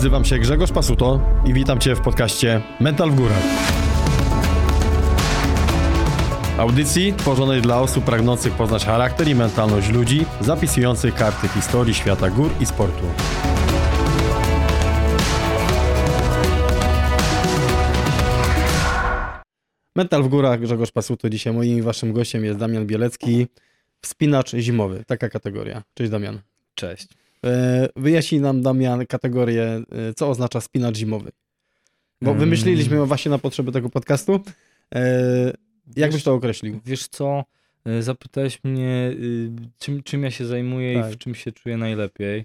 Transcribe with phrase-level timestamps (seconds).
[0.00, 3.42] Nazywam się Grzegorz Pasuto i witam Cię w podcaście Mental w Górach.
[6.58, 12.50] Audycji tworzonej dla osób pragnących poznać charakter i mentalność ludzi, zapisujących karty historii świata gór
[12.60, 13.04] i sportu.
[19.96, 21.30] Mental w Górach, Grzegorz Pasuto.
[21.30, 23.46] Dzisiaj moim i Waszym gościem jest Damian Bielecki,
[24.02, 25.04] wspinacz zimowy.
[25.06, 25.82] Taka kategoria.
[25.94, 26.40] Cześć Damian.
[26.74, 27.19] Cześć.
[27.46, 29.82] E, Wyjaśnij nam, Damian, kategorię, e,
[30.16, 31.30] co oznacza spinacz zimowy.
[32.22, 32.40] Bo Mm.
[32.40, 34.40] wymyśliliśmy ją właśnie na potrzeby tego podcastu.
[34.94, 35.52] E,
[35.96, 36.80] Jak byś to określił?
[36.84, 37.44] Wiesz co,
[38.00, 41.10] zapytałeś mnie, y, czym, czym ja się zajmuję Tak.
[41.10, 42.44] i w czym się czuję najlepiej.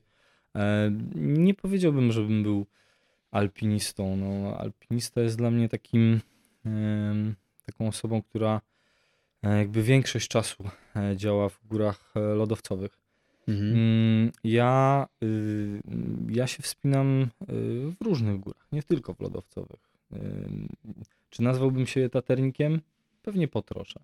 [1.16, 2.66] Nie powiedziałbym, żebym był
[3.32, 4.16] alpinistą.
[4.18, 6.22] No, alpinista jest dla mnie takim,
[7.66, 8.62] taką osobą, która
[9.44, 10.64] jakby większość czasu
[11.16, 12.92] działa w górach lodowcowych.
[13.48, 13.74] Mhm.
[13.74, 15.82] Mm, Ja, y,
[16.30, 17.28] ja się wspinam y,
[17.92, 19.80] w różnych górach, nie tylko w lodowcowych.
[20.14, 20.68] Ym,
[21.30, 22.82] Czy nazwałbym się taternikiem?
[23.22, 24.00] Pewnie po trosze.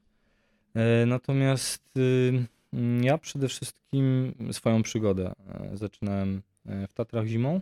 [0.74, 7.62] E, Natomiast y, mm, ja przede wszystkim swoją przygodę e, zaczynałem e, w Tatrach zimą.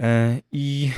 [0.00, 0.90] E, I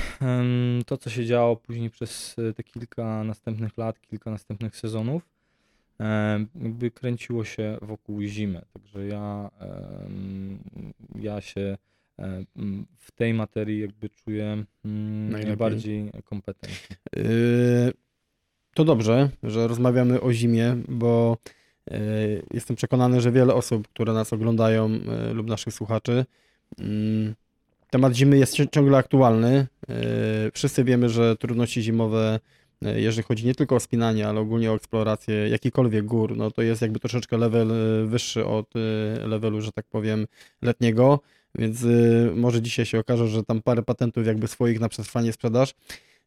[0.86, 5.28] to, co się działo później przez te kilka następnych lat, kilka następnych sezonów,
[6.62, 8.62] jakby kręciło się wokół zimy.
[8.73, 9.51] Także ja,
[11.15, 11.77] ja się
[12.98, 15.47] w tej materii jakby czuję mm, Najlepiej.
[15.47, 16.97] najbardziej kompetentny.
[17.17, 17.23] E,
[18.75, 21.37] To dobrze, że rozmawiamy o zimie, bo
[21.91, 21.98] e,
[22.55, 26.25] jestem przekonany, że wiele osób, które nas oglądają e, lub naszych słuchaczy,
[26.78, 27.34] mm,
[27.91, 29.67] temat zimy jest ci- ciągle aktualny.
[29.89, 29.95] E,
[30.53, 32.41] Wszyscy wiemy, że trudności zimowe,
[32.83, 36.83] jeżeli chodzi nie tylko o spinanie, ale ogólnie o eksplorację jakichkolwiek gór, no to jest
[36.83, 40.27] jakby troszeczkę level e, wyższy od e, levelu, że tak powiem,
[40.62, 41.21] letniego.
[41.59, 41.78] Więc
[42.34, 45.75] może dzisiaj się okaże, że tam parę patentów jakby swoich na przetrwanie sprzedaż.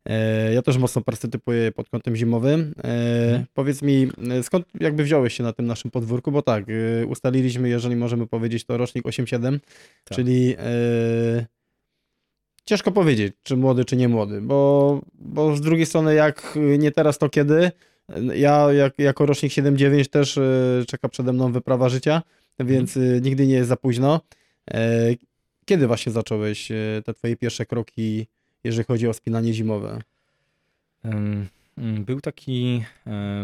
[0.06, 2.74] E, Ja też mocno partycypuję pod kątem zimowym.
[2.84, 3.46] E, Mhm.
[3.54, 6.32] Powiedz mi, e, skąd jakby wziąłeś się na tym naszym podwórku?
[6.32, 6.66] Bo tak,
[7.02, 9.60] e, ustaliliśmy, jeżeli możemy powiedzieć, to rocznik 8-7,
[10.04, 10.16] Tak.
[10.16, 11.46] czyli e,
[12.66, 17.18] ciężko powiedzieć, czy młody, czy nie młody, bo, bo z drugiej strony, jak nie teraz,
[17.18, 17.72] to kiedy?
[18.36, 22.22] Ja jak, jako rocznik 7-9 też e, czeka przede mną wyprawa życia,
[22.60, 24.22] więc e, nigdy nie jest za późno.
[24.72, 25.10] E,
[25.66, 26.70] Kiedy właśnie zacząłeś
[27.06, 28.28] te twoje pierwsze kroki,
[28.64, 30.02] jeżeli chodzi o spinanie zimowe?
[31.04, 31.48] Mm,
[32.06, 32.84] Był taki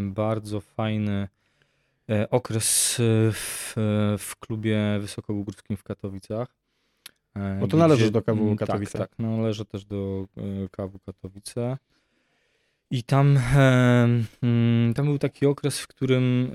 [0.01, 1.27] bardzo fajny
[2.29, 2.95] okres
[3.33, 3.73] w,
[4.19, 6.58] w klubie wysokogórskim w Katowicach.
[7.35, 8.99] E, Bo to należy gdzie- do KW mm, Katowice.
[8.99, 11.77] Tak, tak, należy też do e, KW Katowice.
[12.91, 14.07] I tam, e,
[14.43, 16.51] mm, tam był taki okres, w którym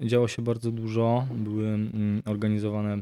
[0.00, 1.26] działo się bardzo dużo.
[1.34, 2.98] Były mm, organizowane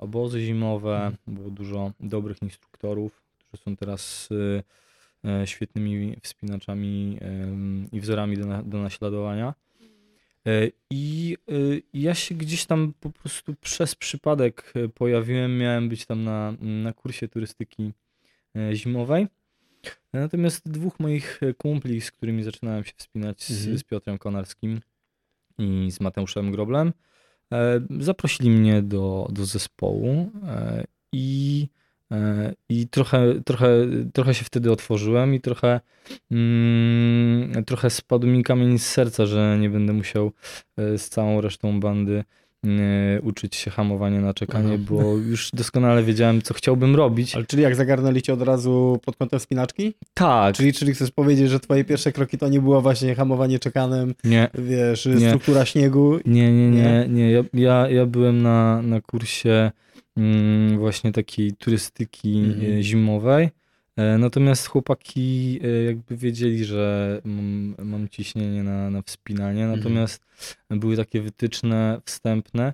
[0.00, 4.28] obozy zimowe, było dużo dobrych instruktorów, którzy są teraz
[5.44, 7.18] świetnymi wspinaczami
[7.92, 9.54] i wzorami do, na, do naśladowania.
[10.48, 11.52] E, I e,
[11.94, 16.92] ja się gdzieś tam po prostu przez przypadek e, pojawiłem, miałem być tam na, na
[16.92, 17.92] kursie turystyki
[18.72, 19.26] zimowej.
[20.12, 23.78] Natomiast dwóch moich kumpli, z którymi zaczynałem się wspinać, z, Mhm.
[23.78, 24.80] z Piotrem Konarskim
[25.58, 26.92] i z Mateuszem Groblem,
[28.00, 30.30] zaprosili mnie do, do zespołu
[31.12, 31.68] i,
[32.68, 33.68] i trochę, trochę,
[34.12, 35.80] trochę się wtedy otworzyłem i trochę,
[36.30, 40.32] mm, trochę spadł mi kamień z serca, że nie będę musiał
[40.76, 42.24] e, z całą resztą bandy
[42.64, 47.34] e, uczyć się hamowania na czekanie, bo już doskonale wiedziałem, co chciałbym robić.
[47.34, 49.94] Ale czyli jak zagarnęli cię od razu pod kątem spinaczki?
[50.14, 54.14] Tak, Czyli, czyli chcesz powiedzieć, że twoje pierwsze kroki to nie było właśnie hamowanie czekanem,
[54.24, 55.26] nie, wiesz, Nie.
[55.28, 56.18] struktura śniegu?
[56.26, 56.82] Nie, nie, Nie?
[56.82, 57.30] nie, nie.
[57.32, 59.70] Ja, ja, ja byłem na, na kursie
[60.78, 62.78] właśnie takiej turystyki Mhm.
[62.78, 63.48] e, zimowej.
[63.96, 69.78] E, Natomiast chłopaki e, jakby wiedzieli, że mam, mam ciśnienie na, na wspinanie, Mhm.
[69.78, 70.22] natomiast
[70.70, 72.72] były takie wytyczne wstępne,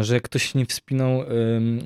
[0.00, 1.22] że jak ktoś nie wspinał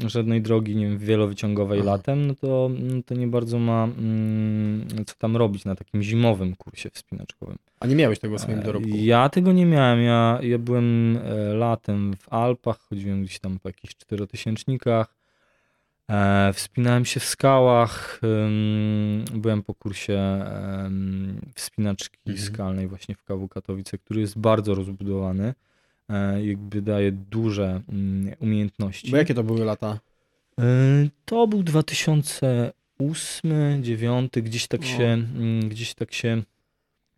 [0.07, 1.91] żadnej drogi, nie wiem, wielowyciągowej Aha.
[1.91, 6.57] latem, no to, no to nie bardzo ma mm, co tam robić na takim zimowym
[6.57, 7.57] kursie wspinaczkowym.
[7.81, 8.89] A nie miałeś tego w swoim E, dorobku?
[8.95, 10.03] Ja tego nie miałem.
[10.03, 15.15] Ja, ja byłem e, latem w Alpach, chodziłem gdzieś tam po jakichś czterotysięcznikach.
[16.11, 18.21] E, wspinałem się w skałach.
[19.35, 20.45] byłem po kursie
[21.55, 22.47] wspinaczki Mhm.
[22.47, 25.55] skalnej właśnie w KW Katowice, który jest bardzo rozbudowany.
[26.13, 29.11] E, jakby daje duże mm, umiejętności.
[29.11, 29.99] Bo jakie to były lata?
[30.59, 30.65] E,
[31.25, 32.73] To był 2008,
[33.83, 34.85] 2009, gdzieś tak O.
[34.85, 36.43] się, mm, gdzieś tak się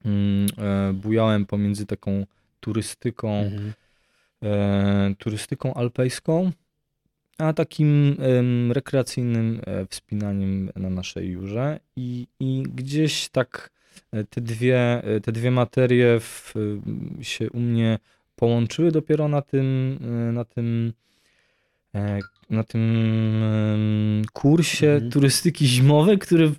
[0.04, 2.26] mm, e, bujałem pomiędzy taką
[2.60, 3.72] turystyką, Mhm.
[5.18, 6.50] turystyką alpejską
[7.38, 8.16] a takim
[8.72, 9.60] rekreacyjnym
[9.90, 13.70] wspinaniem na naszej jurze i, i gdzieś tak
[14.30, 16.54] te dwie, te dwie materie w,
[17.22, 17.98] się u mnie
[18.36, 19.98] połączyły dopiero na tym,
[20.28, 20.92] e, na tym,
[21.94, 22.18] e,
[22.50, 25.10] na tym kursie Mhm.
[25.12, 26.52] turystyki zimowej, który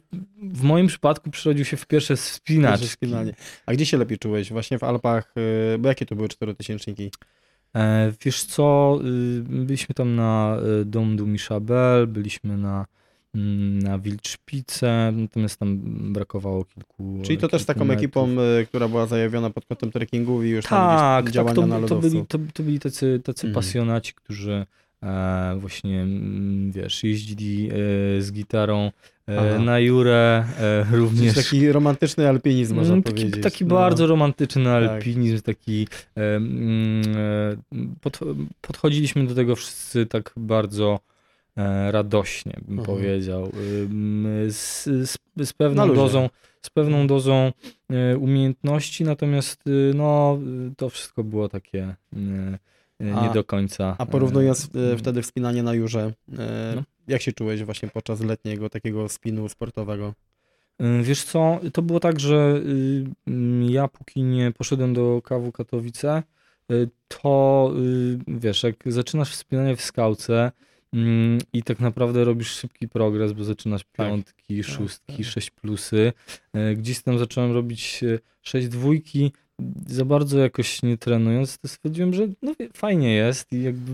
[0.43, 2.87] w, moim przypadku przerodził się w pierwsze wspinaczki.
[2.87, 3.33] wspinanie.
[3.65, 4.51] A gdzie się lepiej czułeś?
[4.51, 5.33] Właśnie w Alpach,
[5.75, 7.11] y, bo jakie to były czterotysięczniki?
[7.75, 12.85] E, wiesz co, y, byliśmy tam na Dom du Michabel, byliśmy na,
[13.83, 15.79] na Wildszpice, natomiast tam
[16.13, 18.03] brakowało kilku Czyli to też taką metrów.
[18.03, 18.27] ekipą,
[18.61, 21.75] y, która była zajawiona pod kątem trekkingu i już tam Tak, tak, działania to, na
[21.75, 22.09] to, lodowcu.
[22.09, 23.53] byli, to, to byli tacy, tacy Mhm.
[23.63, 24.65] pasjonaci, którzy
[25.03, 27.73] e, właśnie, mm, wiesz, jeździli e,
[28.21, 28.91] z gitarą
[29.29, 29.59] e, Aha.
[29.63, 33.43] na Jurę, e, również Czyli taki romantyczny alpinizm, można Mm, taki, powiedzieć.
[33.43, 33.75] taki No.
[33.75, 34.91] bardzo romantyczny Tak.
[34.91, 35.87] alpinizm, taki
[36.17, 37.57] e, mm, e,
[38.01, 38.19] pod,
[38.61, 41.14] podchodziliśmy do tego wszyscy tak bardzo e,
[41.91, 42.85] radośnie, bym Mhm.
[42.97, 43.51] powiedział,
[44.49, 45.17] z, z,
[45.49, 46.29] z pewną dozą
[46.61, 47.51] z pewną dozą
[47.89, 50.39] e, umiejętności, natomiast y, no,
[50.77, 53.95] to wszystko było takie y, y, A- nie do końca.
[53.97, 56.13] A porównując e, y, wtedy wspinanie na Jurze,
[56.75, 56.83] No.
[57.07, 60.13] jak się czułeś właśnie podczas letniego takiego spinu sportowego?
[61.01, 62.61] Wiesz co, to było tak, że
[63.27, 63.31] y,
[63.69, 66.23] ja póki nie poszedłem do KW Katowice,
[67.07, 67.71] to
[68.27, 70.51] wiesz, jak zaczynasz wspinanie w skałce
[71.53, 74.07] i tak naprawdę robisz szybki progres, bo zaczynasz Tak.
[74.07, 75.25] piątki, Tak, szóstki, tak.
[75.25, 76.13] sześć plusy,
[76.71, 79.31] y, gdzieś tam zacząłem robić y, sześć dwójki,
[79.87, 83.91] za bardzo jakoś nie trenując, to stwierdziłem, że no fajnie jest i jakby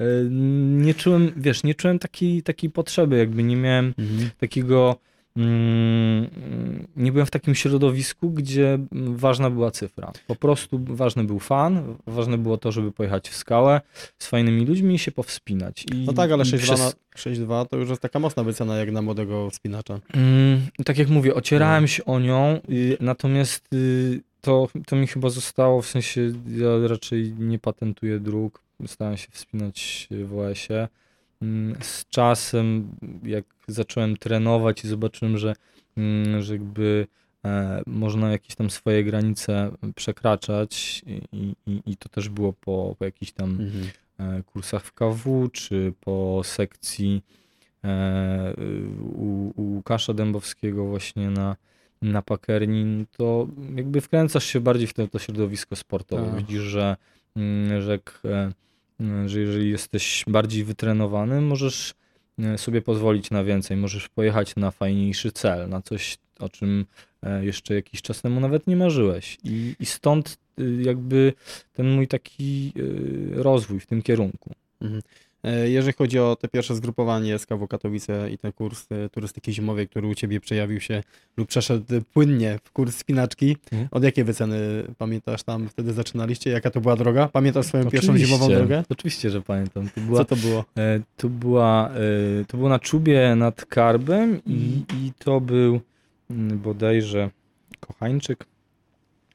[0.00, 0.28] y,
[0.70, 3.94] nie czułem, wiesz, nie czułem takiej, takiej potrzeby, jakby nie miałem
[4.38, 4.96] takiego.
[5.36, 10.12] Mm, nie byłem w takim środowisku, gdzie ważna była cyfra.
[10.26, 13.80] Po prostu ważny był fan, ważne było to, żeby pojechać w skałę
[14.18, 15.84] z fajnymi ludźmi i się powspinać.
[15.94, 18.76] I, No tak, ale i 6.2 przez- na- 6.2 to już jest taka mocna wycena
[18.76, 20.00] jak na młodego wspinacza.
[20.14, 21.36] Mm, tak jak mówię, No.
[21.36, 26.88] ocierałem się o nią, y, natomiast y, to, to mi chyba zostało, w sensie ja
[26.88, 30.88] raczej nie patentuję dróg, starałem się wspinać w OS-ie.
[31.42, 32.88] Mm, Z czasem,
[33.22, 35.54] jak zacząłem trenować i zobaczyłem, że,
[35.96, 37.06] mm, że jakby
[37.44, 41.02] e, można jakieś tam swoje granice przekraczać
[41.32, 43.90] i, i, i to też było po, po jakichś tam Mhm.
[44.18, 47.22] e, kursach w KW, czy po sekcji
[47.84, 48.54] e,
[49.00, 51.56] u, u Łukasza Dębowskiego właśnie na,
[52.02, 56.26] na Pakernin, to jakby wkręcasz się bardziej w to, to środowisko sportowe.
[56.30, 56.36] Tak.
[56.38, 56.96] Widzisz, że,
[57.36, 58.22] mm, że, jak,
[59.26, 61.94] że jeżeli jesteś bardziej wytrenowany, możesz
[62.38, 66.86] e, sobie pozwolić na więcej, możesz pojechać na fajniejszy cel, na coś, o czym
[67.22, 69.38] e, jeszcze jakiś czas temu nawet nie marzyłeś.
[69.44, 70.38] I, i stąd
[70.78, 71.32] jakby
[71.72, 72.72] ten mój taki
[73.32, 74.50] rozwój w tym kierunku.
[74.80, 75.02] Mhm.
[75.44, 79.52] E, Jeżeli chodzi o te pierwsze zgrupowanie z KW Katowice i ten kurs e, turystyki
[79.52, 81.02] zimowej, który u Ciebie przejawił się
[81.36, 81.84] lub przeszedł
[82.14, 83.88] płynnie w kurs spinaczki, Mhm.
[83.90, 84.58] od jakiej wyceny
[84.98, 86.50] pamiętasz tam wtedy zaczynaliście?
[86.50, 87.28] Jaka to była droga?
[87.28, 88.84] Pamiętasz swoją pierwszą Oczywiście, zimową drogę?
[88.88, 89.88] Oczywiście, że pamiętam.
[89.94, 90.64] To była, Co to było?
[90.78, 94.52] e, to była, e, to było na czubie nad Karbem i,
[94.90, 95.04] Mhm.
[95.04, 95.80] i to był
[96.30, 97.30] mm, bodajże
[97.80, 98.44] Kochańczyk.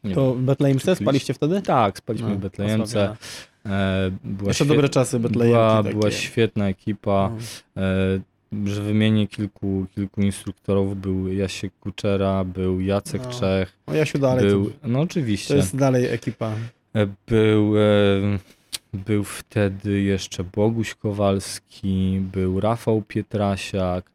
[0.04, 1.62] Nie To w Betlejemce spaliście wtedy?
[1.62, 3.18] Tak, spaliśmy No, w Betlejemce.
[3.68, 7.32] E, była Jeszcze świe- dobre czasy Betlejemki była, była świetna ekipa.
[7.76, 7.82] No.
[7.84, 8.20] E,
[8.66, 11.02] że wymienię kilku, kilku instruktorów.
[11.02, 14.46] Był Jasiek Kuczera, był Jacek No, Czech, O Jasiu dalej.
[14.46, 15.56] był, to, no to oczywiście.
[15.56, 16.52] jest dalej ekipa.
[16.96, 17.74] E, Był,
[18.94, 24.06] był wtedy jeszcze Boguś Kowalski, był Rafał Pietrasiak,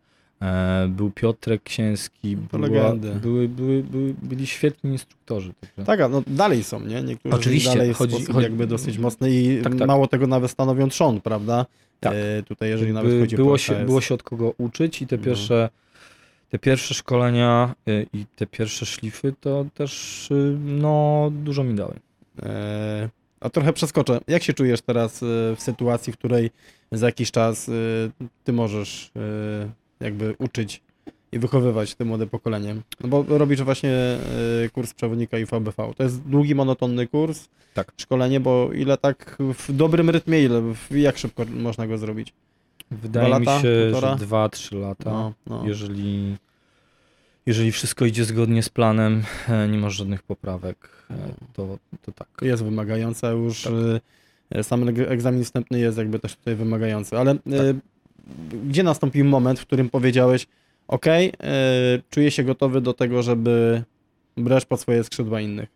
[0.88, 2.37] był Piotrek Księski.
[2.50, 2.94] To była-.
[3.20, 5.52] Były, były, były, byli świetni instruktorzy.
[5.61, 5.84] Także.
[5.87, 7.02] Tak, a no dalej są, nie?
[7.02, 9.88] Niektórzy Oczywiście, dalej chodzi- chodzi- jakby dosyć mocny i Tak, tak.
[9.88, 11.66] mało tego nawet stanowią trzon, prawda?
[12.00, 12.12] Tak.
[12.14, 15.06] E, tutaj jeżeli nawet By- chodzi było, o się, było się od kogo uczyć i
[15.06, 15.22] te No.
[15.25, 15.68] pierwsze,
[16.50, 21.94] te pierwsze szkolenia y, i te pierwsze szlify to też y, no, dużo mi dały.
[22.42, 23.08] E,
[23.40, 24.20] a trochę przeskoczę.
[24.28, 26.50] Jak się czujesz teraz e, w sytuacji, w której
[26.92, 27.72] za jakiś czas e,
[28.44, 30.82] ty możesz e, jakby uczyć
[31.32, 32.76] i wychowywać te młode pokolenie?
[33.00, 34.18] No bo robisz właśnie e,
[34.73, 35.73] kurs przewodnika IVBV.
[35.97, 37.92] To jest długi, monotonny kurs, Tak.
[37.97, 42.32] szkolenie, bo ile tak w dobrym rytmie, ile, jak szybko można go zrobić?
[42.90, 43.62] Wydaje Dwa mi lata?
[43.62, 44.18] się, Półtora?
[44.18, 45.11] że 2-3 lata.
[45.11, 45.64] No, no.
[45.66, 46.37] Jeżeli,
[47.47, 50.76] jeżeli wszystko idzie zgodnie z planem, e, nie masz żadnych poprawek,
[51.11, 51.14] e,
[51.52, 52.28] to, to tak.
[52.42, 53.73] Jest wymagające, już Tak.
[54.64, 57.44] sam eg- egzamin wstępny jest jakby też tutaj wymagający, ale Tak.
[58.66, 60.46] Gdzie nastąpił moment, w którym powiedziałeś,
[60.88, 61.30] ok, e,
[62.10, 63.82] czuję się gotowy do tego, żeby
[64.36, 65.68] brać pod swoje skrzydła innych.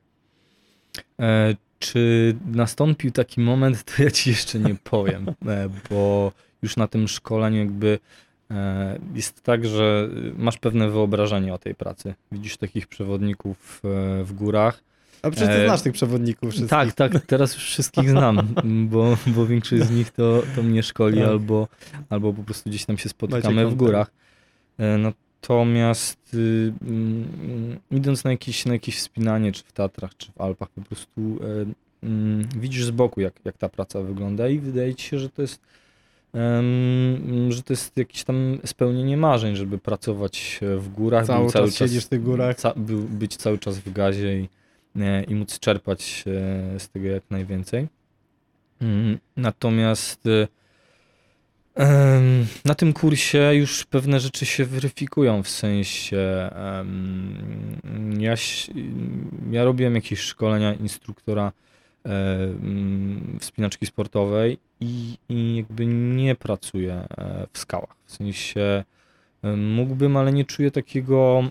[1.21, 6.89] E, czy nastąpił taki moment, to ja ci jeszcze nie powiem, e, bo już na
[6.89, 7.99] tym szkoleniu jakby
[8.51, 12.15] e, jest tak, że masz pewne wyobrażenie o tej pracy.
[12.33, 13.81] Widzisz takich przewodników
[14.25, 14.86] w górach.
[15.23, 16.71] A przecież ty E, znasz tych przewodników wszystkich.
[16.71, 18.55] Tak, tak, teraz już wszystkich znam,
[18.91, 21.29] bo, bo większość z nich to, to mnie szkoli Tak.
[21.29, 21.69] albo,
[22.11, 24.11] albo po prostu gdzieś tam się spotykamy w górach.
[24.79, 30.41] E, Natomiast y, mm, idąc na jakieś, na jakieś wspinanie, czy w Tatrach, czy w
[30.41, 31.39] Alpach, po prostu
[32.03, 35.29] e, mm, widzisz z boku, jak, jak ta praca wygląda i wydaje ci się, że
[35.29, 35.61] to jest
[37.49, 42.05] że to jest jakieś tam spełnienie marzeń, żeby pracować w górach, Cały cały czas siedzisz
[42.05, 42.57] w tych górach.
[42.57, 42.73] ca,
[43.11, 44.49] być cały czas w gazie i,
[45.29, 47.89] i móc czerpać e, z tego jak najwięcej.
[48.81, 50.49] Mm, Natomiast e,
[52.65, 56.51] na tym kursie już pewne rzeczy się weryfikują, w sensie
[58.19, 58.35] ja,
[59.51, 61.53] ja robiłem jakieś szkolenia instruktora
[62.05, 62.09] e,
[62.45, 67.97] mm, wspinaczki sportowej i, i jakby nie pracuję e, w skałach.
[68.05, 68.85] W sensie
[69.43, 71.45] e, mógłbym, ale nie czuję takiego.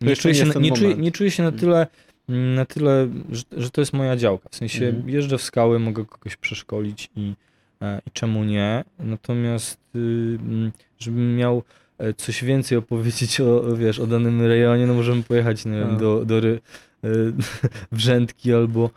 [0.00, 1.60] Mm, mm, Nie czuję, się, nie, czuję, nie czuję się na Mhm.
[1.60, 1.86] tyle,
[2.28, 4.48] mm, na tyle że, że to jest moja działka.
[4.50, 5.08] W sensie Mhm.
[5.10, 7.34] jeżdżę w skały, mogę kogoś przeszkolić i,
[7.82, 8.84] e, i czemu nie.
[8.98, 11.62] Natomiast, y, mm, żebym miał
[11.98, 15.98] e, coś więcej opowiedzieć o, wiesz, o danym rejonie, no możemy pojechać nie wiem, A.
[15.98, 16.60] do, do ry,
[17.04, 17.08] e,
[17.96, 18.90] Brzętki albo,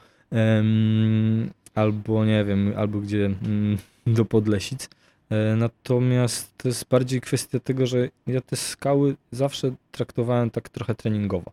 [1.75, 3.77] albo nie wiem, albo gdzie mm,
[4.07, 4.89] do Podlesic.
[5.31, 10.95] E, Natomiast to jest bardziej kwestia tego, że ja te skały zawsze traktowałem tak trochę
[10.95, 11.51] treningowo.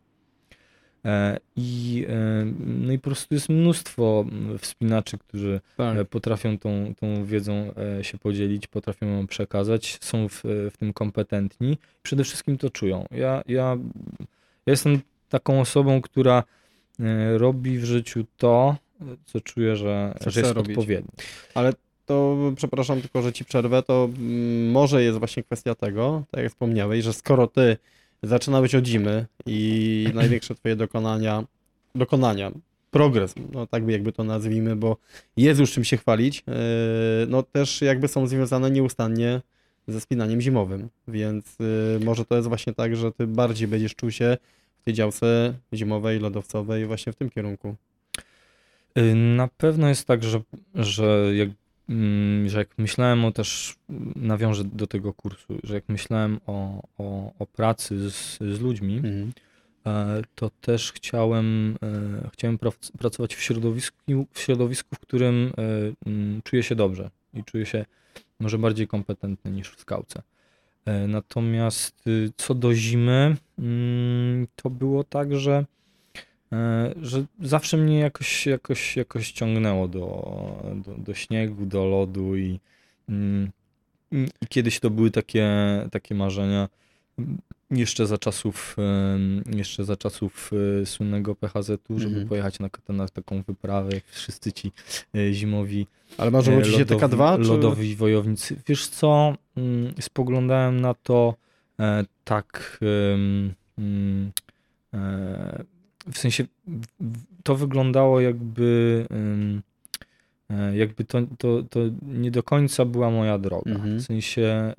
[1.04, 6.08] E, I, e, no i po prostu jest mnóstwo mm, wspinaczy, którzy Tak.
[6.08, 12.24] potrafią tą, tą wiedzą się podzielić, potrafią ją przekazać, są w, w tym kompetentni, przede
[12.24, 13.06] wszystkim to czują.
[13.10, 13.76] Ja, ja,
[14.66, 16.42] ja jestem taką osobą, która
[17.36, 18.76] robi w życiu to,
[19.24, 20.78] co czuję, że, że jest robić.
[20.78, 21.10] odpowiednie.
[21.54, 21.72] Ale
[22.08, 26.52] to, przepraszam tylko, że ci przerwę, to mm, może jest właśnie kwestia tego, tak jak
[26.52, 27.76] wspomniałeś, że skoro ty
[28.22, 31.44] zaczynałeś od zimy i największe twoje dokonania,
[31.94, 32.50] dokonania,
[32.90, 34.96] progres, no tak jakby to nazwijmy, bo
[35.36, 36.54] jest już czym się chwalić, yy,
[37.28, 39.40] no też jakby są związane nieustannie
[39.88, 44.10] ze spinaniem zimowym, więc yy, może to jest właśnie tak, że ty bardziej będziesz czuł
[44.10, 44.36] się
[44.80, 47.74] w tej działce zimowej, lodowcowej właśnie w tym kierunku.
[48.98, 50.40] Y, Na pewno jest tak, że,
[50.74, 51.48] że, jak,
[52.46, 53.76] że jak myślałem o też,
[54.16, 59.32] nawiążę do tego kursu, że jak myślałem o, o, o pracy z, z ludźmi, Mhm.
[59.86, 66.10] e, to też chciałem, e, chciałem prac- pracować w środowisku, w środowisku, w którym e,
[66.10, 67.84] mm, czuję się dobrze i czuję się
[68.40, 70.22] może bardziej kompetentny niż w skałce.
[71.08, 75.64] Natomiast y, co do zimy, mm, to było tak, że,
[77.02, 80.32] że zawsze mnie jakoś, jakoś, jakoś ciągnęło do,
[80.86, 82.60] do, do śniegu, do lodu i,
[83.08, 83.50] mm,
[84.12, 85.48] i kiedyś to były takie,
[85.90, 86.68] takie marzenia
[87.70, 88.76] jeszcze za czasów,
[89.46, 90.50] jeszcze za czasów
[90.82, 92.28] e, słynnego PHZ-u, żeby Mhm.
[92.28, 94.72] pojechać na, na taką wyprawę, jak wszyscy ci
[95.14, 95.86] e, zimowi
[96.18, 97.44] Ale e, ci się taka dwa, czy...
[97.44, 98.56] lodowi wojownicy.
[98.66, 101.34] Wiesz co, mm, spoglądałem na to
[101.80, 102.78] e, tak
[103.78, 104.32] mm,
[104.94, 105.64] e,
[106.12, 106.44] w sensie
[107.42, 109.06] to wyglądało jakby
[110.50, 113.70] e, jakby to, to, to nie do końca była moja droga.
[113.70, 113.98] Mhm.
[113.98, 114.74] W sensie e,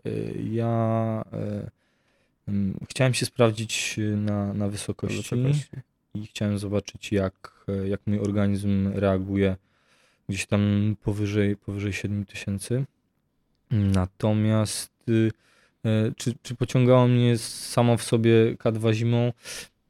[0.51, 1.69] ja e,
[2.47, 5.35] em, chciałem się sprawdzić na, na wysokości
[6.13, 9.55] i chciałem zobaczyć, jak, jak mój organizm reaguje
[10.29, 12.85] gdzieś tam powyżej, powyżej 7000.
[13.71, 15.31] Natomiast y,
[15.85, 19.33] e, czy, czy pociągało mnie samo w sobie K2 zimą?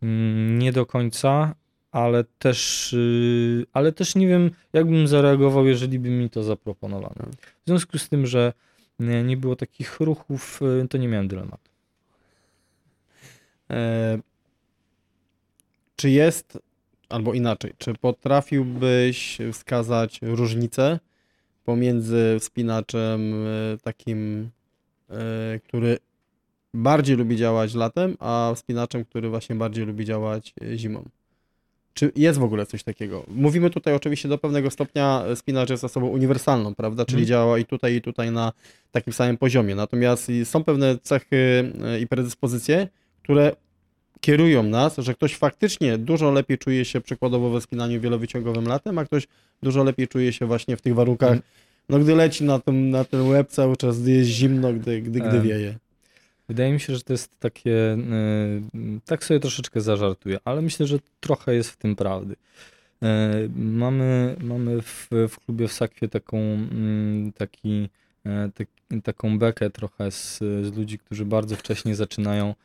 [0.01, 1.55] Mm, Nie do końca,
[1.91, 7.25] ale też, y, ale też nie wiem, jak bym zareagował, jeżeli by mi to zaproponowano.
[7.65, 8.53] W związku z tym, że
[8.99, 11.69] nie było takich ruchów, y, to nie miałem dylematu.
[13.69, 14.19] E,
[15.95, 16.59] czy jest,
[17.09, 20.99] albo inaczej, czy potrafiłbyś wskazać różnicę
[21.65, 24.49] pomiędzy wspinaczem e, takim,
[25.63, 25.97] który
[26.73, 31.03] bardziej lubi działać latem, a wspinaczem, który właśnie bardziej lubi działać e, zimą?
[31.93, 33.23] Czy jest w ogóle coś takiego?
[33.27, 37.05] Mówimy tutaj oczywiście do pewnego stopnia e, spinacz jest osobą uniwersalną, prawda?
[37.05, 37.27] Czyli Mhm.
[37.27, 38.51] działa i tutaj, i tutaj na
[38.91, 39.75] takim samym poziomie.
[39.75, 42.87] Natomiast są pewne cechy e, i predyspozycje,
[43.23, 43.51] które
[44.21, 49.05] kierują nas, że ktoś faktycznie dużo lepiej czuje się przykładowo we spinaniu wielowyciągowym latem, a
[49.05, 49.27] ktoś
[49.63, 51.43] dużo lepiej czuje się właśnie w tych warunkach, Mhm.
[51.89, 55.19] no gdy leci na, tym, na ten łeb cały czas, gdy jest zimno, gdy, gdy,
[55.19, 55.41] gdy Em.
[55.43, 55.75] wieje.
[56.49, 60.97] Wydaje mi się, że to jest takie, y, tak sobie troszeczkę zażartuję, ale myślę, że
[61.19, 62.35] trochę jest w tym prawdy.
[63.03, 67.89] E, Mamy, mamy w, w klubie w Sakwie taką, mm, taki
[68.25, 68.67] e, tak,
[69.03, 72.55] taką bekę trochę z, z ludzi, którzy bardzo wcześnie zaczynają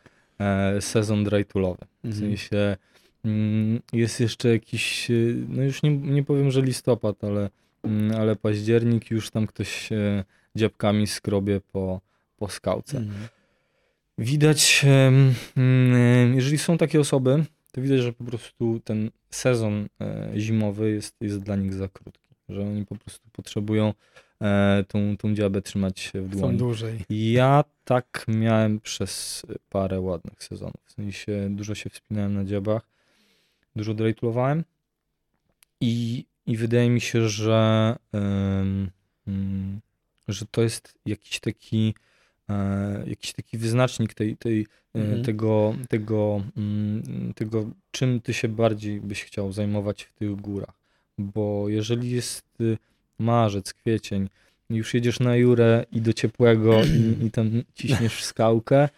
[0.41, 1.85] e, sezon drytulowy.
[2.05, 2.23] W Mhm.
[2.23, 2.77] sensie
[3.25, 5.15] mm, jest jeszcze jakiś, e,
[5.49, 7.51] no już nie, nie powiem, że listopad, ale,
[7.83, 9.89] mm, ale październik już tam ktoś
[10.57, 12.01] dziabkami skrobie po,
[12.37, 12.99] po skałce.
[12.99, 13.29] Mhm.
[14.19, 14.87] Widać,
[16.35, 21.39] jeżeli są takie osoby, to widać, że po prostu ten sezon e, zimowy jest, jest
[21.39, 23.95] dla nich za krótki, że oni po prostu potrzebują
[24.43, 26.59] e, tą, tą dziabę trzymać w Są dłoni.
[26.59, 26.99] dłużej.
[27.11, 30.81] Ja tak miałem przez parę ładnych sezonów.
[30.85, 32.83] W sensie dużo się wspinałem na dziabach,
[33.77, 34.65] dużo drejtulowałem
[35.81, 39.81] i, i wydaje mi się, że, mm,
[40.29, 41.95] że to jest jakiś taki
[43.07, 44.61] jakiś taki wyznacznik tej, tej,
[44.95, 45.23] e, Mhm.
[45.23, 50.75] tego, tego, mm, tego, czym ty się bardziej byś chciał zajmować w tych górach.
[51.19, 52.79] Bo jeżeli jest y,
[53.19, 54.29] marzec, kwiecień,
[54.71, 58.89] już jedziesz na Jurę i do ciepłego i, i tam ciśniesz skałkę,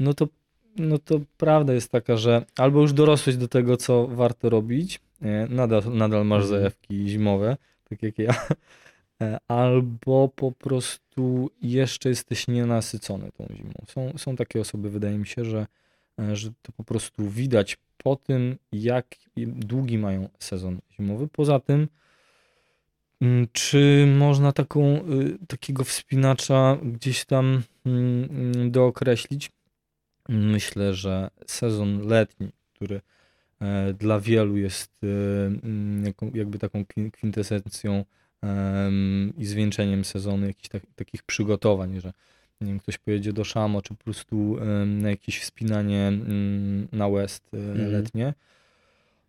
[0.00, 0.28] no to,
[0.76, 5.00] no to prawda jest taka, że albo już dorosłeś do tego, co warto robić?
[5.48, 6.58] Nadal, nadal masz Mhm.
[6.60, 7.56] zajawki zimowe,
[7.88, 8.54] tak jak ja, e,
[9.48, 13.72] albo po prostu jeszcze jesteś nienasycony tą zimą.
[13.86, 15.66] Są, są takie osoby, wydaje mi się, że,
[16.20, 19.06] e, że to po prostu widać po tym, jak
[19.36, 21.28] długi mają sezon zimowy.
[21.28, 21.88] Poza tym,
[23.20, 29.50] Mm, Czy można taką, y, takiego wspinacza gdzieś tam mm, dookreślić?
[30.28, 33.00] Myślę, że sezon letni, który
[33.60, 35.06] e, dla wielu jest e,
[35.46, 38.04] mm, jakby taką kwin- kwintesencją
[39.38, 42.12] i zwieńczeniem sezonu, jakichś tak, takich przygotowań, że
[42.60, 47.54] nie wiem, ktoś pojedzie do Szamo, czy po prostu na jakieś wspinanie mm, na West
[47.54, 47.92] e, Mhm.
[47.92, 48.34] letnie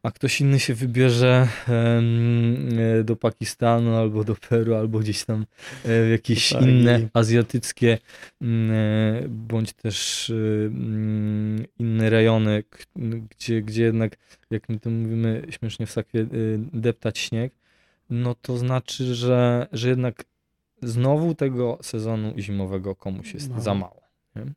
[0.03, 5.45] a ktoś inny się wybierze e, do Pakistanu albo do Peru, albo gdzieś tam
[5.83, 7.97] e, w jakieś inne azjatyckie
[8.41, 12.63] mm, bądź też mm, inne rejony,
[13.29, 14.17] gdzie, gdzie jednak,
[14.49, 16.25] jak my to mówimy śmiesznie w sakwie,
[16.73, 17.53] deptać śnieg,
[18.09, 20.25] no to znaczy, że, że jednak
[20.81, 23.61] znowu tego sezonu zimowego komuś jest Mało.
[23.61, 24.01] za mało.
[24.35, 24.53] Nie?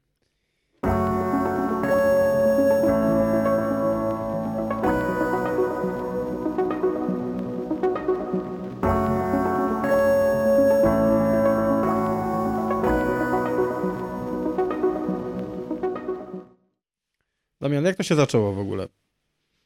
[17.60, 18.88] Damian, jak to się zaczęło w ogóle?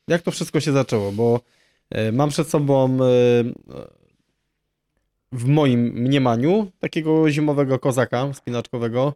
[0.09, 1.13] Jak to wszystko się zaczęło?
[1.13, 1.41] Bo
[2.13, 2.99] mam przed sobą e,
[5.33, 9.15] w moim mniemaniu takiego zimowego kozaka spinaczkowego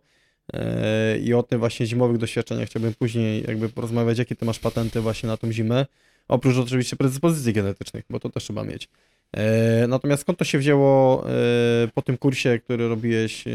[0.52, 5.00] e, i o tym właśnie zimowych doświadczeniach chciałbym później jakby porozmawiać, jakie ty masz patenty
[5.00, 5.86] właśnie na tą zimę.
[6.28, 8.88] Oprócz oczywiście predyspozycji genetycznych, bo to też trzeba mieć.
[9.32, 13.50] E, Natomiast skąd to się wzięło e, po tym kursie, który robiłeś e,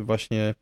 [0.00, 0.54] właśnie e,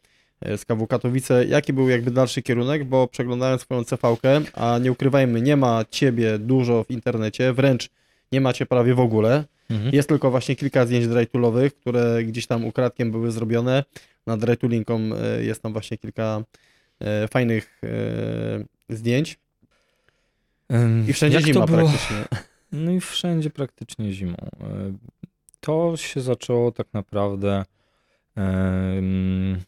[0.56, 5.42] z KW Katowice, jaki był jakby dalszy kierunek, bo przeglądałem swoją CV-kę, a nie ukrywajmy,
[5.42, 7.88] nie ma ciebie dużo w internecie, wręcz
[8.32, 9.44] nie macie prawie w ogóle.
[9.70, 9.94] Mhm.
[9.94, 13.84] Jest tylko właśnie kilka zdjęć drytulowych, które gdzieś tam ukradkiem były zrobione.
[14.26, 16.42] Na drytulinkom e, jest tam właśnie kilka
[17.00, 19.38] e, fajnych e, zdjęć
[21.08, 22.16] i wszędzie jak zima praktycznie.
[22.72, 24.36] No i wszędzie praktycznie zimą.
[24.60, 24.92] E,
[25.60, 27.64] To się zaczęło tak naprawdę.
[28.36, 29.60] mm,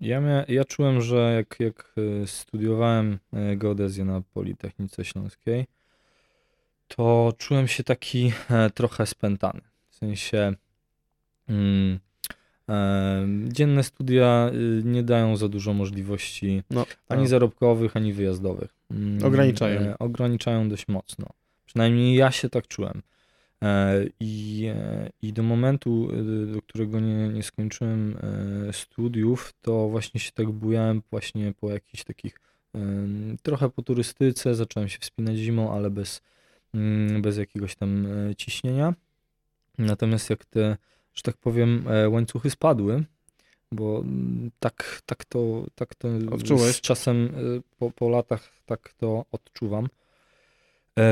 [0.00, 5.66] Ja, mia, ja czułem, że jak, jak e, studiowałem e, geodezję na Politechnice Śląskiej,
[6.88, 9.60] to czułem się taki e, trochę spętany.
[9.88, 10.52] W sensie
[11.48, 11.98] mm,
[12.68, 17.28] em, dzienne studia y, nie dają za dużo możliwości No, ani tak.
[17.28, 18.74] zarobkowych, ani wyjazdowych.
[18.90, 19.80] Mm, Ograniczają.
[19.80, 21.26] e, Ograniczają dość mocno.
[21.66, 23.02] Przynajmniej ja się tak czułem.
[23.62, 28.16] E, I, e, i do momentu, e, do którego nie, nie skończyłem
[28.72, 32.40] studiów, to właśnie się tak bujałem właśnie po jakichś takich
[33.42, 36.22] trochę po turystyce, zacząłem się wspinać zimą, ale bez,
[36.74, 38.94] mm, bez jakiegoś tam ciśnienia.
[39.78, 40.76] Natomiast jak te,
[41.14, 43.04] że tak powiem, łańcuchy spadły,
[43.72, 46.76] bo mm, tak, tak to, tak to Odczułeś?
[46.76, 47.32] z czasem
[47.78, 49.88] po, po latach tak to odczuwam.
[50.98, 51.02] E,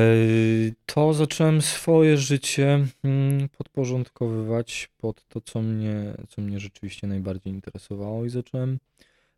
[0.87, 8.25] To zacząłem swoje życie mm, podporządkowywać pod to, co mnie, co mnie rzeczywiście najbardziej interesowało
[8.25, 8.79] i zacząłem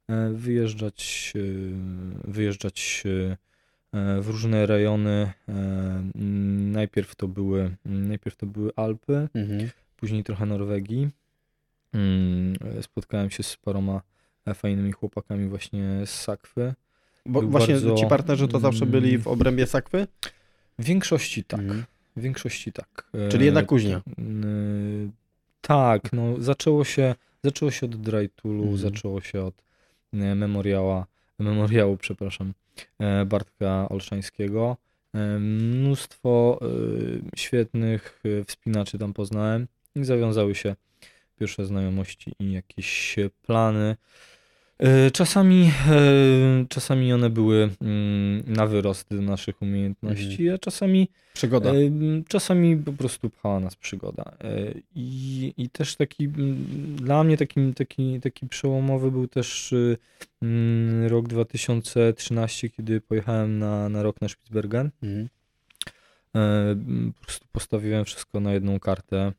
[0.09, 1.41] e, wyjeżdżać, e,
[2.31, 3.03] wyjeżdżać
[4.21, 5.33] w różne rejony.
[5.49, 9.71] Mm, Najpierw to były, najpierw to były Alpy, Mhm.
[9.97, 11.09] później trochę Norwegii.
[11.95, 14.01] Mm, Spotkałem się z paroma
[14.55, 16.75] fajnymi chłopakami właśnie z Sakwy.
[17.27, 20.07] Bo Był właśnie bardzo, ci partnerzy to zawsze byli mm, w obrębie sakwy?
[20.79, 21.61] W większości tak.
[21.61, 21.85] Mhm.
[22.17, 23.11] W większości tak.
[23.31, 23.99] Czyli E, jednak kuźnia.
[24.19, 25.11] y,
[25.61, 28.79] Tak, no zaczęło się, zaczęło się od Dry Toolu, Mhm.
[28.79, 29.55] zaczęło się od
[30.15, 31.07] e, memoriała,
[31.39, 32.53] memoriału, przepraszam,
[32.99, 34.77] e, Bartka Olszańskiego.
[35.15, 36.67] E, Mnóstwo e,
[37.39, 40.77] świetnych e, wspinaczy tam poznałem i zawiązały się
[41.41, 43.97] pierwsze znajomości i jakieś e, plany.
[44.79, 51.71] E, Czasami, e, czasami one były mm, na wyrost naszych umiejętności, a czasami Przygoda.
[51.75, 54.25] Ym, Czasami po prostu pchała nas przygoda.
[54.45, 59.97] E, I, i też taki, mm, dla mnie takim, taki, taki przełomowy był też y,
[60.43, 64.91] mm, rok 2013, kiedy pojechałem na, na rok na Spitsbergen.
[65.03, 65.29] Mhm.
[66.37, 66.77] E,
[67.21, 69.33] Po prostu postawiłem wszystko na jedną kartę.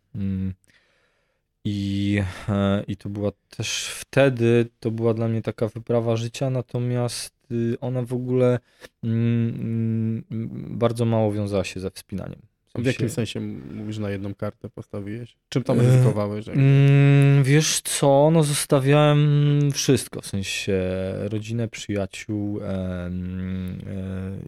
[1.70, 7.34] I, e, I to była też wtedy, to była dla mnie taka wyprawa życia, natomiast
[7.52, 8.60] y, ona w ogóle
[9.04, 12.40] mm, mm, bardzo mało wiązała się ze wspinaniem.
[12.76, 13.40] W jakim sensie
[13.74, 15.36] mówisz na jedną kartę postawiłeś?
[15.50, 16.48] Czym tam ryzykowałeś?
[16.48, 20.82] Jak- Mm, wiesz co, no zostawiałem wszystko, w sensie
[21.20, 23.10] rodzinę, przyjaciół, e,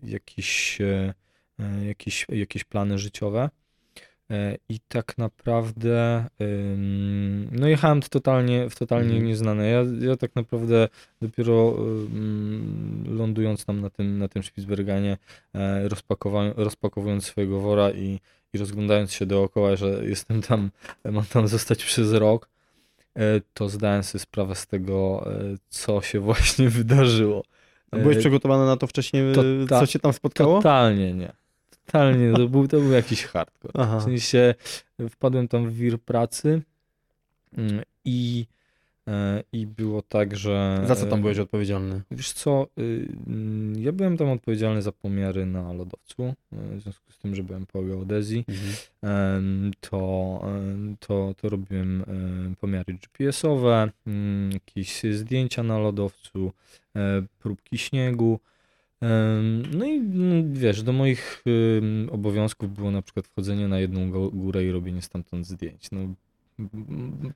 [0.03, 1.13] jakieś, e,
[1.85, 3.49] jakieś, jakieś plany życiowe.
[4.31, 6.25] E, I tak naprawdę
[7.51, 9.25] no jechałem w totalnie, w totalnie Mhm.
[9.25, 9.69] nieznane.
[9.69, 10.87] Ja, ja tak naprawdę
[11.21, 11.77] dopiero
[13.05, 15.17] lądując tam na tym, na tym Spitsbergenie,
[15.55, 15.89] e,
[16.57, 18.19] rozpakowując swojego wora i,
[18.53, 20.71] i rozglądając się dookoła, że jestem tam,
[21.11, 22.49] mam tam zostać przez rok,
[23.15, 25.25] e, to zdałem sobie sprawę z tego,
[25.69, 27.43] co się właśnie wydarzyło.
[27.91, 29.23] A Byłeś przygotowany na to wcześniej,
[29.69, 30.57] co cię tam spotkało?
[30.57, 31.38] Totalnie nie.
[31.91, 33.73] Totalnie, to był, to był jakiś hardcore.
[33.73, 33.99] Aha.
[33.99, 34.55] W sensie
[35.09, 36.61] wpadłem tam w wir pracy
[37.57, 38.45] mm, i,
[39.07, 40.81] e, i było tak, że...
[40.85, 42.01] Za co tam e, byłeś odpowiedzialny?
[42.11, 47.11] Wiesz co, y, mm, ja byłem tam odpowiedzialny za pomiary na lodowcu, e, w związku
[47.11, 48.45] z tym, że byłem po geodezji,
[49.01, 49.99] em, to,
[50.99, 56.51] to, to robiłem em, pomiary GPS-owe, mm, jakieś zdjęcia na lodowcu,
[57.39, 58.39] próbki śniegu.
[59.73, 61.43] No i mm, wiesz, do moich
[62.11, 65.87] obowiązków było na przykład wchodzenie na jedną górę i robienie stamtąd zdjęć.
[65.91, 65.99] No,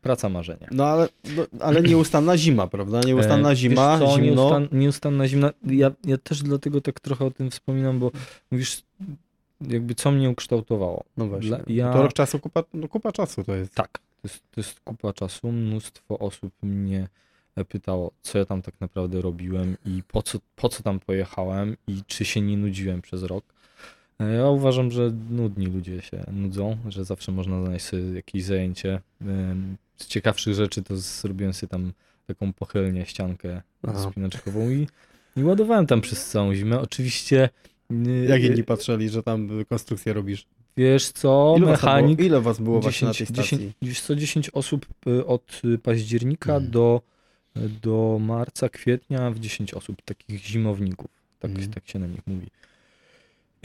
[0.01, 0.67] praca marzenia.
[0.71, 3.01] No ale, no, ale nieustanna zima, prawda?
[3.05, 4.21] Nieustanna E, zima, co, zimno.
[4.41, 5.51] Nieustan, nieustanna zimna.
[5.65, 8.11] Ja, ja też dlatego tak trochę o tym wspominam, bo
[8.51, 8.83] mówisz,
[9.67, 11.03] jakby co mnie ukształtowało.
[11.17, 11.47] No właśnie.
[11.49, 13.75] Dla- ja- To rok czasu, kupa, no, kupa czasu to jest.
[13.75, 15.51] Tak, to jest, to jest kupa czasu.
[15.51, 17.07] Mnóstwo osób mnie
[17.69, 22.01] pytało, co ja tam tak naprawdę robiłem i po co, po co tam pojechałem i
[22.07, 23.43] czy się nie nudziłem przez rok.
[24.19, 29.01] E, Ja uważam, że nudni ludzie się nudzą, że zawsze można znaleźć sobie jakieś zajęcie.
[29.97, 31.91] Z ciekawszych rzeczy to zrobiłem sobie tam
[32.27, 34.09] taką pochylnię, ściankę Aha.
[34.11, 34.87] spinaczkową i,
[35.37, 36.79] i ładowałem tam przez całą zimę.
[36.79, 37.49] Oczywiście
[37.91, 40.45] y, Jak inni patrzeli, że tam y, konstrukcję robisz?
[40.77, 43.57] wiesz co, Ile was, mechanik, było, ile was było właśnie na tej 10, stacji?
[43.57, 46.71] 10, wiesz co, 10 osób y, od y, października Mhm.
[46.71, 47.01] do,
[47.81, 51.07] do marca, kwietnia w 10 osób, takich zimowników,
[51.39, 51.71] tak, Mhm.
[51.71, 52.47] tak się na nich mówi.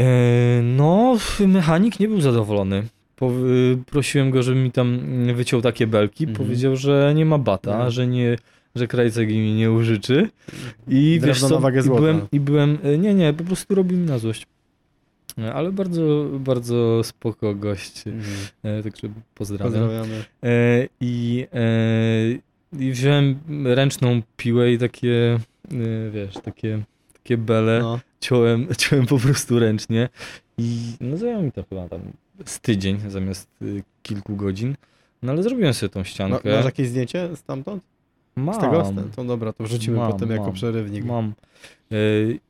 [0.01, 2.83] E, No, mechanik nie był zadowolony.
[3.17, 6.25] Po, y, prosiłem go, żeby mi tam mm, wyciął takie belki.
[6.25, 6.47] Mhm.
[6.47, 7.91] Powiedział, że nie ma bata, Mhm.
[7.91, 8.37] że nie,
[8.75, 10.29] że krajcek mi nie użyczy.
[10.89, 14.07] I wiesz co, wagę i byłem, i byłem, e, nie, nie, po prostu robił mi
[14.07, 14.47] na złość.
[15.39, 18.05] E, Ale bardzo, bardzo spoko gość,
[18.65, 19.73] e, także pozdrawiam.
[19.73, 20.25] Pozdrawiamy.
[21.01, 21.47] I,
[22.73, 25.39] I wziąłem ręczną piłę i takie,
[25.73, 28.01] e, wiesz, takie, takie bele No.
[28.21, 30.09] ciąłem, ciąłem po prostu ręcznie
[30.59, 32.01] i no zajęło mi to chyba tam
[32.45, 34.77] z tydzień zamiast y, kilku godzin.
[35.23, 36.57] No ale zrobiłem sobie tą Ma, ściankę.
[36.57, 37.83] masz jakieś zdjęcie stamtąd?
[38.37, 38.93] mam, Z tego?
[39.17, 40.53] To dobra, to wrzucimy Mam, potem jako mam.
[40.53, 41.05] przerywnik.
[41.05, 41.33] mam.
[41.93, 41.95] E,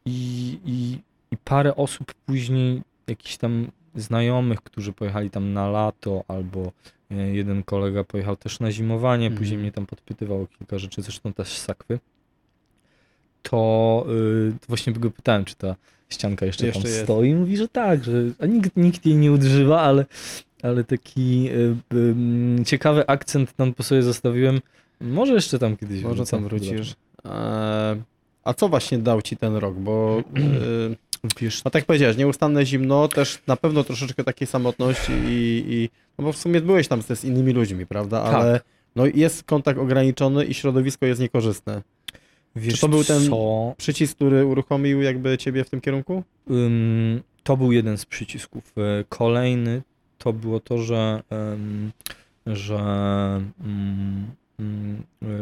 [0.04, 0.98] I, i,
[1.32, 6.72] I parę osób później, jakichś tam znajomych, którzy pojechali tam na lato, albo
[7.10, 9.38] jeden kolega pojechał też na zimowanie, Mhm.
[9.38, 11.98] później mnie tam podpytywał o kilka rzeczy, zresztą też sakwy.
[13.42, 15.76] To y, właśnie go pytałem, czy ta
[16.08, 17.04] ścianka jeszcze, Jeszcze tam jest.
[17.04, 17.34] stoi.
[17.34, 20.06] Mówi, że tak, że a nikt, nikt jej nie używa, ale,
[20.62, 21.76] ale taki y,
[22.60, 24.60] y, ciekawy akcent tam po sobie zostawiłem.
[25.00, 26.30] Może jeszcze tam kiedyś Może wrócę.
[26.30, 26.94] tam wrócisz.
[27.24, 28.02] E,
[28.44, 29.74] a co właśnie dał ci ten rok?
[29.74, 30.94] Bo e,
[31.40, 36.24] Wiesz, no tak powiedziałeś, nieustanne zimno, też na pewno troszeczkę takiej samotności i, i no
[36.24, 38.22] bo w sumie byłeś tam z, innymi ludźmi, prawda?
[38.22, 38.34] Tak.
[38.34, 38.60] Ale
[38.96, 41.82] no jest kontakt ograniczony i środowisko jest niekorzystne.
[42.56, 43.74] wiesz to był ten- co?
[43.76, 46.22] Przycisk, który uruchomił jakby ciebie w tym kierunku?
[46.50, 48.72] Ym, to był jeden z przycisków.
[48.78, 49.82] E, Kolejny
[50.18, 51.92] to było to, że, em,
[52.46, 53.40] że e,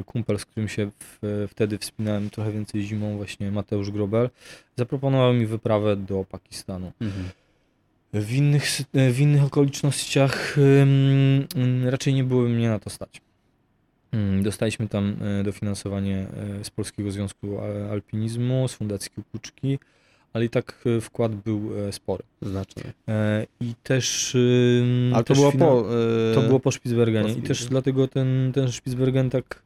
[0.07, 4.31] kumpel, z którym się w, wtedy wspinałem trochę więcej zimą, właśnie Mateusz Grobel,
[4.77, 6.93] zaproponował mi wyprawę do Pakistanu.
[8.13, 10.57] W innych, e, w innych okolicznościach
[11.85, 13.21] raczej nie byłoby mnie na to stać.
[14.15, 16.27] Ym, Dostaliśmy tam e, dofinansowanie
[16.61, 19.79] e, z Polskiego Związku Alpinizmu, z Fundacji Kukuczki,
[20.37, 22.23] ale i tak e, wkład był e, spory.
[22.43, 22.83] Znacznie.
[23.09, 24.37] E, I też.
[25.15, 25.85] Ale to też było finan- po...
[26.35, 29.63] to było po Spitsbergenie po i też dlatego ten, ten Spitsbergen tak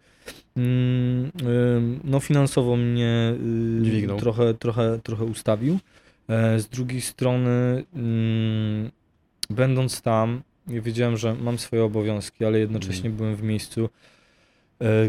[0.56, 1.30] mm,
[2.04, 3.34] no finansowo mnie
[3.80, 4.18] y, Dźwignął.
[4.18, 5.78] trochę, trochę, trochę ustawił.
[6.58, 8.90] Z drugiej strony mm,
[9.50, 13.16] będąc tam ja wiedziałem, że mam swoje obowiązki, ale jednocześnie Mhm.
[13.16, 13.88] byłem w miejscu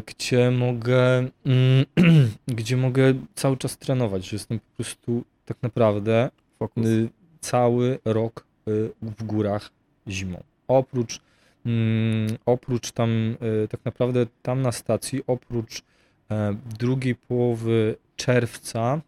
[0.07, 1.85] gdzie mogę mm,
[2.57, 6.85] gdzie mogę cały czas trenować, że jestem po prostu tak naprawdę Fokus.
[6.87, 7.09] y,
[7.41, 9.69] cały rok y, w górach
[10.07, 10.43] zimą.
[10.67, 11.19] Oprócz,
[11.65, 15.81] mm, oprócz tam, y, tak naprawdę tam na stacji, oprócz
[16.31, 19.01] e, drugiej połowy czerwca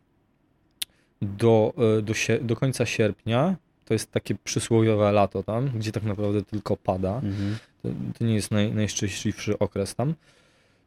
[1.22, 6.42] do, e, do, do końca sierpnia, to jest takie przysłowiowe lato tam, gdzie tak naprawdę
[6.44, 7.58] tylko pada Mhm.
[7.82, 10.14] to, to nie jest naj, najszczęśliwszy okres tam,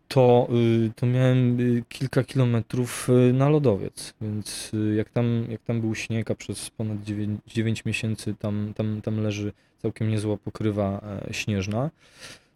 [0.08, 0.48] to,
[0.86, 5.94] y, to miałem y, kilka kilometrów y, na lodowiec, więc jak tam, jak tam był
[5.94, 11.34] śnieg, a przez ponad 9, 9 miesięcy tam, tam, tam leży całkiem niezła pokrywa e,
[11.34, 11.90] śnieżna,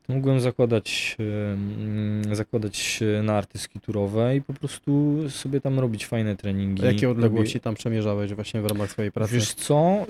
[0.07, 6.83] to mogłem zakładać, mm, zakładać narty skiturowe i po prostu sobie tam robić fajne treningi.
[6.83, 9.35] A jakie Robię- odległości tam przemierzałeś właśnie w ramach swojej pracy?
[9.35, 10.07] Wiesz co,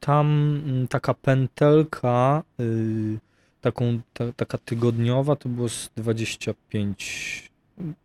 [0.00, 0.26] tam
[0.66, 2.42] mm, taka pętelka,
[3.66, 7.50] taką, ta, taka tygodniowa, to było z 25,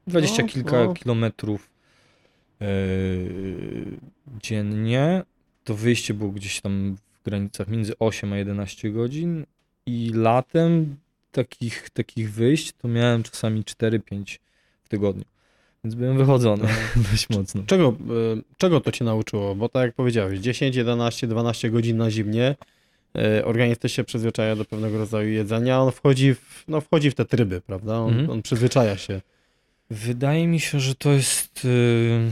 [0.07, 0.93] 20 No, kilka no.
[0.93, 1.69] kilometrów
[2.61, 2.65] y,
[4.41, 5.23] dziennie.
[5.63, 9.45] To wyjście było gdzieś tam w granicach między 8 a 11 godzin
[9.85, 10.95] i latem
[11.31, 14.39] takich, takich wyjść to miałem czasami 4-5
[14.83, 15.25] w tygodniu.
[15.83, 16.67] Więc byłem wychodzony
[17.11, 17.63] dość mocno.
[17.65, 19.55] Czego, e, czego to cię nauczyło?
[19.55, 22.55] Bo tak jak powiedziałeś, 10, 11, 12 godzin na zimnie,
[23.43, 27.25] organizm też się przyzwyczaja do pewnego rodzaju jedzenia, on wchodzi w, no, wchodzi w te
[27.25, 27.97] tryby, prawda?
[27.99, 28.29] On, Mhm.
[28.29, 29.21] on przyzwyczaja się.
[29.89, 31.63] Wydaje mi się, że to jest.
[31.63, 32.31] Yy...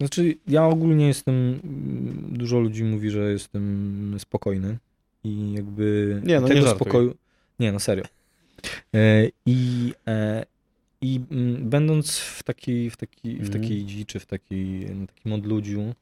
[0.00, 1.34] Znaczy, ja ogólnie jestem.
[1.34, 4.76] mm, Dużo ludzi mówi, że jestem spokojny.
[5.24, 6.20] I jakby.
[6.24, 6.80] Nie, no tego nie żartuj.
[6.86, 7.14] spokoju.
[7.60, 8.04] Nie, no serio.
[8.94, 10.44] E, I, e,
[11.00, 13.62] i mm, będąc w takiej, w takiej, w Mhm.
[13.62, 15.94] takiej dziczy, w takiej, na takim odludziu,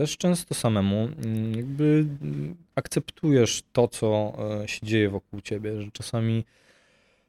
[0.00, 4.32] też często samemu, mm, jakby mm, akceptujesz to, co
[4.62, 6.44] e, się dzieje wokół ciebie, że czasami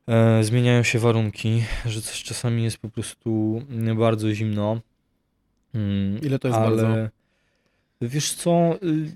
[0.08, 4.82] e, zmieniają się warunki, że coś czasami jest po prostu mm, bardzo zimno.
[6.22, 7.10] Ile to jest ale bardzo?
[8.02, 9.12] wiesz co, y,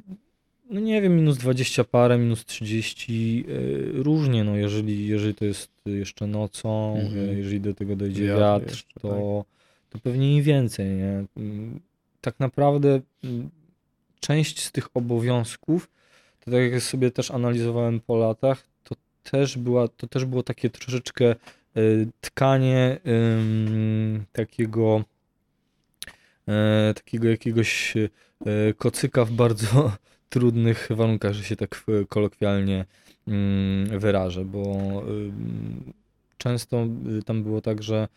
[0.70, 5.72] no nie wiem, minus 20 parę, minus 30, y, różnie, no jeżeli, jeżeli to jest
[5.86, 7.38] jeszcze nocą, Mhm.
[7.38, 9.02] jeżeli do tego dojdzie Wiatr wiatr, jeszcze, tak.
[9.02, 9.46] to,
[9.90, 11.26] to pewnie i więcej, nie?
[12.26, 13.50] Tak naprawdę mm,
[14.20, 15.90] część z tych obowiązków,
[16.40, 20.70] to tak jak sobie też analizowałem po latach, to też, była, to też było takie
[20.70, 21.36] troszeczkę
[21.78, 23.00] y, tkanie
[24.32, 25.04] takiego
[26.48, 28.10] e, takiego jakiegoś e,
[28.78, 29.92] kocyka w bardzo
[30.34, 32.86] trudnych warunkach, że się tak e, kolokwialnie
[33.28, 34.76] mm, wyrażę, bo
[36.38, 36.88] często
[37.20, 38.08] y, tam było tak, że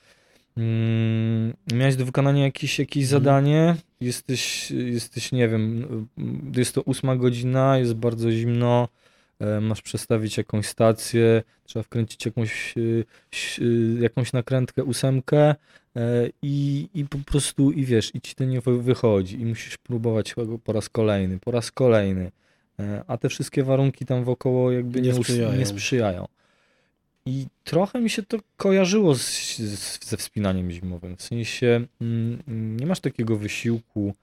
[0.59, 3.23] mm, miałeś do wykonania jakieś, jakieś Mhm.
[3.23, 5.83] zadanie, jesteś, jesteś, nie wiem,
[6.55, 8.88] y, jest to ósma godzina, jest bardzo zimno,
[9.40, 12.75] e, masz przestawić jakąś stację, trzeba wkręcić jakąś,
[13.33, 15.55] ś- y, jakąś nakrętkę ósemkę,
[15.97, 19.77] E, I, I po prostu, i wiesz, i ci to nie wy- wychodzi, i musisz
[19.79, 22.31] próbować po raz kolejny, po raz kolejny.
[22.81, 25.59] E, A te wszystkie warunki tam wokoło jakby Nie nie, sprzyjają.
[25.59, 26.27] nie sprzyjają.
[27.29, 31.17] I trochę mi się to kojarzyło z, z, ze wspinaniem zimowym.
[31.17, 34.14] W sensie mm, nie masz takiego wysiłku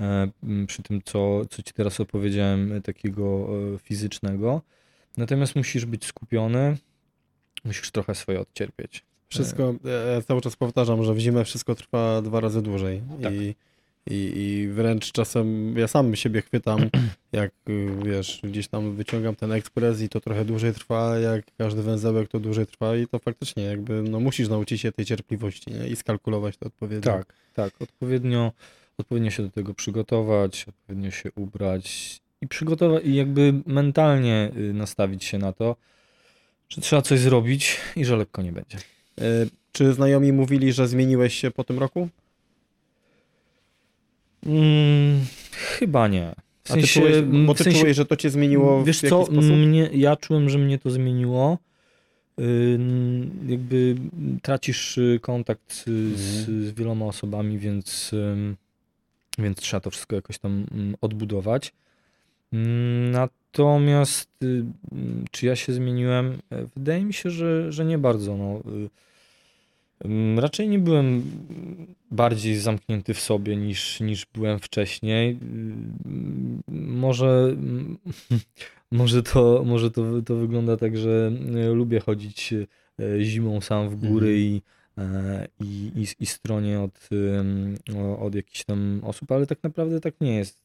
[0.00, 4.62] e, m, przy tym, co, co ci teraz opowiedziałem, e, takiego e, fizycznego.
[5.16, 6.76] Natomiast musisz być skupiony,
[7.64, 9.04] musisz trochę swoje odcierpieć.
[9.28, 9.74] Wszystko,
[10.14, 13.02] ja cały czas powtarzam, że w zimę wszystko trwa dwa razy dłużej.
[13.22, 13.32] Tak.
[13.32, 13.54] I,
[14.10, 16.80] i, I wręcz czasem ja sam siebie chwytam,
[17.32, 21.82] jak y, wiesz, gdzieś tam wyciągam ten ekspres i to trochę dłużej trwa, jak każdy
[21.82, 25.88] węzełek to dłużej trwa i to faktycznie jakby, no musisz nauczyć się tej cierpliwości nie?
[25.88, 27.12] i skalkulować to odpowiednio.
[27.12, 27.82] Tak, tak.
[27.82, 28.52] Odpowiednio,
[28.98, 35.24] odpowiednio się do tego przygotować, odpowiednio się ubrać i przygotować i jakby mentalnie y, nastawić
[35.24, 35.76] się na to,
[36.68, 38.78] że trzeba coś zrobić i że lekko nie będzie.
[39.20, 42.08] Y, Czy znajomi mówili, że zmieniłeś się po tym roku?
[44.46, 45.20] Mm,
[45.52, 46.34] chyba nie.
[46.64, 48.82] W A ty sensie, czułeś, mm, bo w ty sensie- czułeś, że to cię zmieniło
[48.82, 49.42] w Wiesz jakiś co, sposób?
[49.44, 51.58] mnie, ja czułem, że mnie to zmieniło.
[53.48, 53.96] Jakby
[54.42, 56.64] tracisz y, kontakt y, z, Mhm.
[56.66, 58.10] z wieloma osobami, więc,
[59.38, 61.72] więc trzeba to wszystko jakoś tam mm, odbudować.
[62.52, 64.64] Mm, Natomiast y,
[65.30, 66.38] czy ja się zmieniłem?
[66.50, 68.36] E, Wydaje mi się, że, że nie bardzo.
[68.36, 68.60] No.
[70.04, 71.22] Mm, Raczej nie byłem
[72.10, 75.38] bardziej zamknięty w sobie niż, niż byłem wcześniej.
[75.42, 77.56] Mm, Może,
[78.92, 82.66] może, to, może to, to wygląda tak, że y, lubię chodzić y,
[83.24, 84.38] zimą sam w góry Mhm.
[84.40, 84.62] i,
[84.98, 87.08] e, i, i, i stronie od,
[88.18, 90.58] od jakichś tam osób, ale tak naprawdę tak nie jest.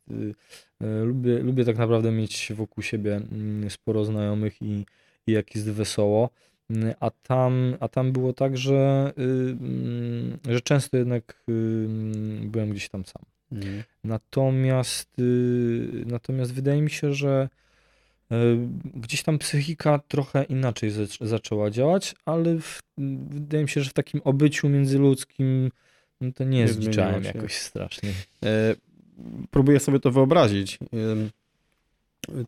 [0.82, 4.86] E, Lubię, lubię tak naprawdę mieć wokół siebie mm, sporo znajomych i,
[5.28, 6.30] i jak jest wesoło.
[7.00, 11.88] A tam, a tam było tak, że, y, mm, że często jednak y,
[12.44, 13.24] byłem gdzieś tam sam.
[13.52, 13.84] Mhm.
[14.04, 17.50] Natomiast, y, natomiast wydaje mi się, że
[18.96, 22.82] gdzieś tam psychika trochę inaczej zac- zaczęła działać, ale w,
[23.30, 25.72] wydaje mi się, że w takim obyciu międzyludzkim
[26.22, 26.60] no to nie
[27.24, 27.38] się.
[27.38, 28.10] jakoś strasznie.
[28.44, 28.76] E,
[29.52, 31.30] próbuję sobie to wyobrazić, ym,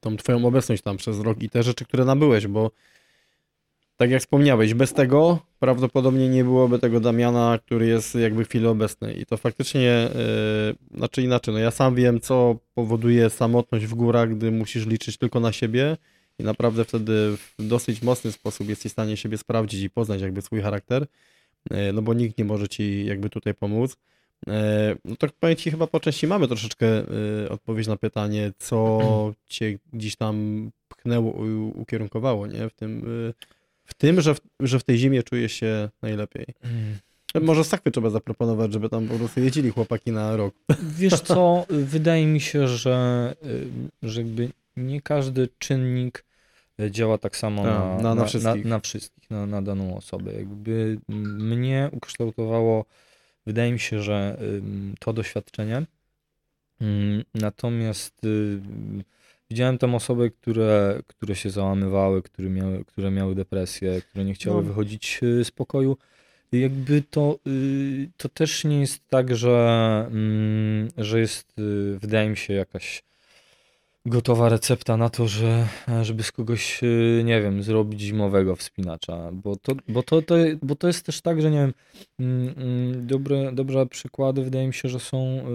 [0.01, 2.71] tą twoją obecność tam przez rok i te rzeczy, które nabyłeś, bo
[4.01, 8.67] tak jak wspomniałeś, bez tego prawdopodobnie nie byłoby tego Damiana, który jest jakby w chwili
[8.67, 10.09] obecnej i to faktycznie,
[10.91, 15.17] yy, znaczy inaczej, no ja sam wiem, co powoduje samotność w górach, gdy musisz liczyć
[15.17, 15.97] tylko na siebie
[16.39, 20.41] i naprawdę wtedy w dosyć mocny sposób jesteś w stanie siebie sprawdzić i poznać jakby
[20.41, 21.05] swój charakter,
[21.71, 23.97] yy, no bo nikt nie może ci jakby tutaj pomóc.
[24.47, 26.87] E, No to powiem Ci, chyba po części mamy troszeczkę
[27.49, 28.99] odpowiedź na pytanie, co
[29.47, 30.35] Cię gdzieś tam
[30.89, 31.31] pchnęło,
[31.75, 32.69] ukierunkowało, nie?
[32.69, 33.03] W tym,
[33.91, 36.45] w tym że, w, że w tej zimie czujesz się najlepiej.
[37.41, 40.55] Może sakwy trzeba zaproponować, żeby tam po prostu jeździli chłopaki na rok.
[40.97, 43.35] Wiesz co, wydaje mi się, że,
[44.03, 46.25] y, że jakby nie każdy czynnik
[46.89, 48.65] działa tak samo A, na, na- na wszystkich.
[48.65, 50.33] na, na wszystkich, na, daną osobę.
[50.33, 52.85] Jakby mm, mnie ukształtowało,
[53.45, 54.37] wydaje mi się, że
[54.99, 55.85] to doświadczenie.
[57.33, 58.59] Natomiast y,
[59.51, 64.55] widziałem tam osoby, które, które się załamywały, które miały, które miały depresję, które nie chciały
[64.57, 64.67] No.
[64.67, 65.97] wychodzić y, z pokoju.
[66.51, 69.57] Jakby to, y, to też nie jest tak, że,
[70.11, 73.03] mm, że jest, y, wydaje mi się, jakaś
[74.05, 75.67] gotowa recepta na to, że,
[76.01, 76.81] żeby z kogoś,
[77.23, 81.41] nie wiem, zrobić zimowego wspinacza, bo to, bo to, to, bo to jest też tak,
[81.41, 81.73] że nie wiem,
[82.19, 85.45] mm, mm, dobre, dobre przykłady wydaje mi się, że są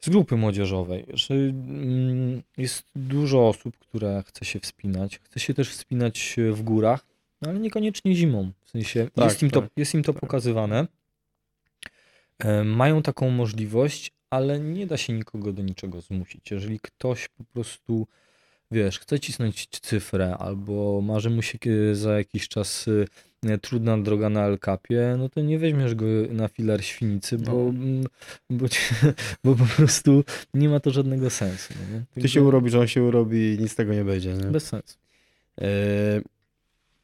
[0.00, 5.70] z grupy młodzieżowej, że mm, jest dużo osób, które chce się wspinać, chce się też
[5.70, 7.06] wspinać w górach,
[7.42, 10.20] no ale niekoniecznie zimą, w sensie Tak, jest, im to, tak, jest im to tak.
[10.20, 10.86] pokazywane,
[12.38, 16.50] E, mają taką możliwość, ale nie da się nikogo do niczego zmusić.
[16.50, 18.06] Jeżeli ktoś po prostu,
[18.70, 23.04] wiesz, chce cisnąć cyfrę albo marzy mu się kie- za jakiś czas e,
[23.62, 27.60] trudna droga na El-Capie, no to nie weźmiesz go na filar świnicy, bo, No.
[27.68, 28.04] mm,
[28.50, 28.80] bo, ci-
[29.44, 30.24] bo po prostu
[30.54, 31.74] nie ma to żadnego sensu.
[31.92, 32.00] No?
[32.22, 34.44] Ty się urobisz, on się urobi i nic z tego nie będzie, nie?
[34.44, 34.96] Bez sensu.
[35.60, 35.66] E,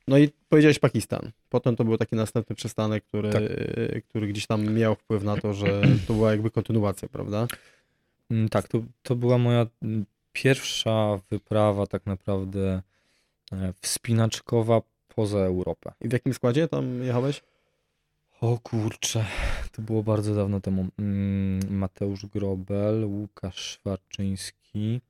[0.09, 1.31] No i powiedziałeś Pakistan.
[1.49, 3.43] Potem to był taki następny przystanek, który, Tak.
[3.43, 7.47] e, który gdzieś tam miał wpływ na to, że to była jakby kontynuacja, prawda?
[8.31, 12.83] Mm, Tak, to, to była moja mm, pierwsza wyprawa tak naprawdę
[13.53, 14.83] e, wspinaczkowa
[15.15, 15.93] poza Europę.
[16.01, 17.43] I w jakim składzie tam jechałeś?
[18.41, 19.25] O kurczę,
[19.73, 20.87] to było bardzo dawno temu.
[20.99, 25.01] Mm, Mateusz Grobel, Łukasz Szwarczyński,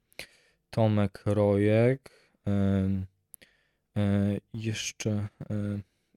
[0.70, 2.10] Tomek Rojek,
[2.46, 2.90] e,
[4.54, 5.54] jeszcze e,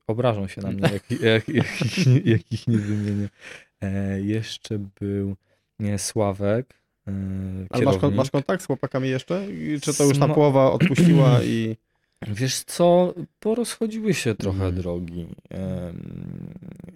[0.08, 3.30] obrażą się na mnie, jak, jak, jak, ich, nie- jak ich nie wymienię.
[3.82, 5.36] E, jeszcze był
[5.80, 6.74] nie, Sławek,
[7.70, 9.48] Ale masz, masz kontakt z chłopakami jeszcze?
[9.82, 11.78] Czy to już Smo- połowa odpuściła i...
[12.28, 14.76] Wiesz co, porozchodziły się trochę Mhm.
[14.76, 15.28] drogi.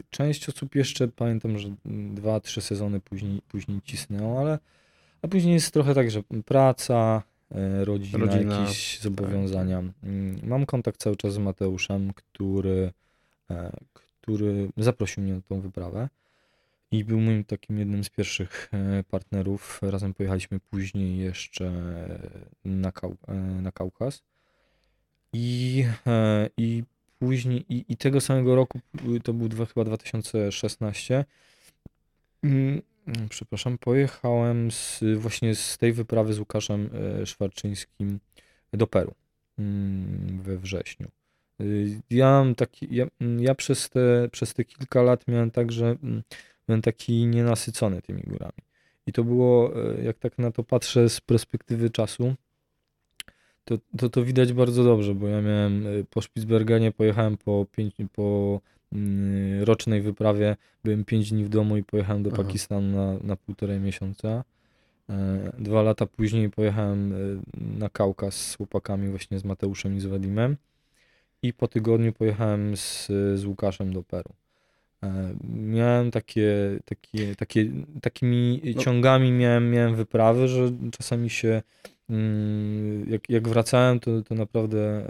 [0.10, 1.70] Część osób jeszcze pamiętam, że
[2.14, 4.60] dwa, trzy sezony później, później cisnęło, ale
[5.22, 9.04] a później jest trochę tak, że praca, e, rodzina, Rodzina, jakieś tak.
[9.04, 9.84] zobowiązania.
[10.04, 12.92] Mm, Mam kontakt cały czas z Mateuszem, który,
[13.52, 16.10] e, który zaprosił mnie na tą wyprawę
[16.92, 19.80] i był moim takim jednym z pierwszych e, partnerów.
[19.82, 21.72] Razem pojechaliśmy później jeszcze
[22.66, 24.22] na, Kau- na Kaukaz.
[25.34, 26.84] I, e, i
[27.20, 28.80] później, i, i tego samego roku,
[29.16, 31.26] y, to był dwa, chyba 2016,
[32.44, 32.82] mm,
[33.30, 36.90] przepraszam, pojechałem z, właśnie z tej wyprawy z Łukaszem
[37.22, 38.20] e, Szwarczyńskim
[38.74, 39.14] do Peru
[39.60, 41.08] mm, we wrześniu.
[41.62, 45.86] Y, Ja, taki, ja, mm, ja przez, te, przez te kilka lat miałem tak, że
[45.86, 46.24] mm,
[46.68, 48.64] byłem taki nienasycony tymi górami.
[49.08, 52.36] I to było, e, jak tak na to patrzę z perspektywy czasu,
[53.66, 57.94] to, to, to widać bardzo dobrze, bo ja miałem y, po Spitsbergenie, pojechałem po, pięć,
[58.14, 58.60] po
[58.94, 62.44] mm, rocznej wyprawie, byłem 5 dni w domu i pojechałem do Aha.
[62.44, 64.44] Pakistanu na, na półtorej miesiąca.
[65.10, 67.18] E, Dwa lata później pojechałem e,
[67.80, 70.58] na Kaukaz z chłopakami, właśnie z Mateuszem i z Wadimem.
[71.44, 74.30] I po tygodniu pojechałem z, z Łukaszem do Peru.
[75.04, 77.66] E, Miałem takie, takie, takie
[78.02, 78.82] takimi No.
[78.82, 81.62] ciągami miałem, miałem wyprawy, że czasami się
[83.08, 85.10] jak, jak wracałem, to, to naprawdę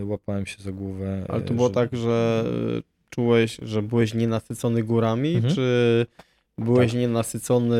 [0.00, 1.24] e, łapałem się za głowę.
[1.28, 2.44] Ale e, to było że- tak, że
[2.78, 5.54] y, czułeś, że byłeś nienasycony górami, Mhm.
[5.54, 6.06] czy
[6.58, 7.00] byłeś Tak.
[7.00, 7.78] nienasycony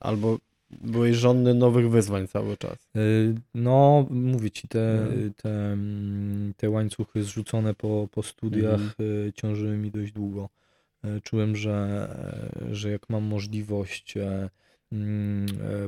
[0.00, 0.38] albo
[0.80, 2.88] byłeś żonny nowych wyzwań cały czas?
[3.54, 5.32] No, mówię ci, te, Mhm.
[5.34, 9.32] te, mm, te łańcuchy zrzucone po, po studiach Mhm.
[9.34, 10.48] ciążyły mi dość długo.
[11.22, 12.08] Czułem, że,
[12.70, 14.50] e, że jak mam możliwość e, mm, e,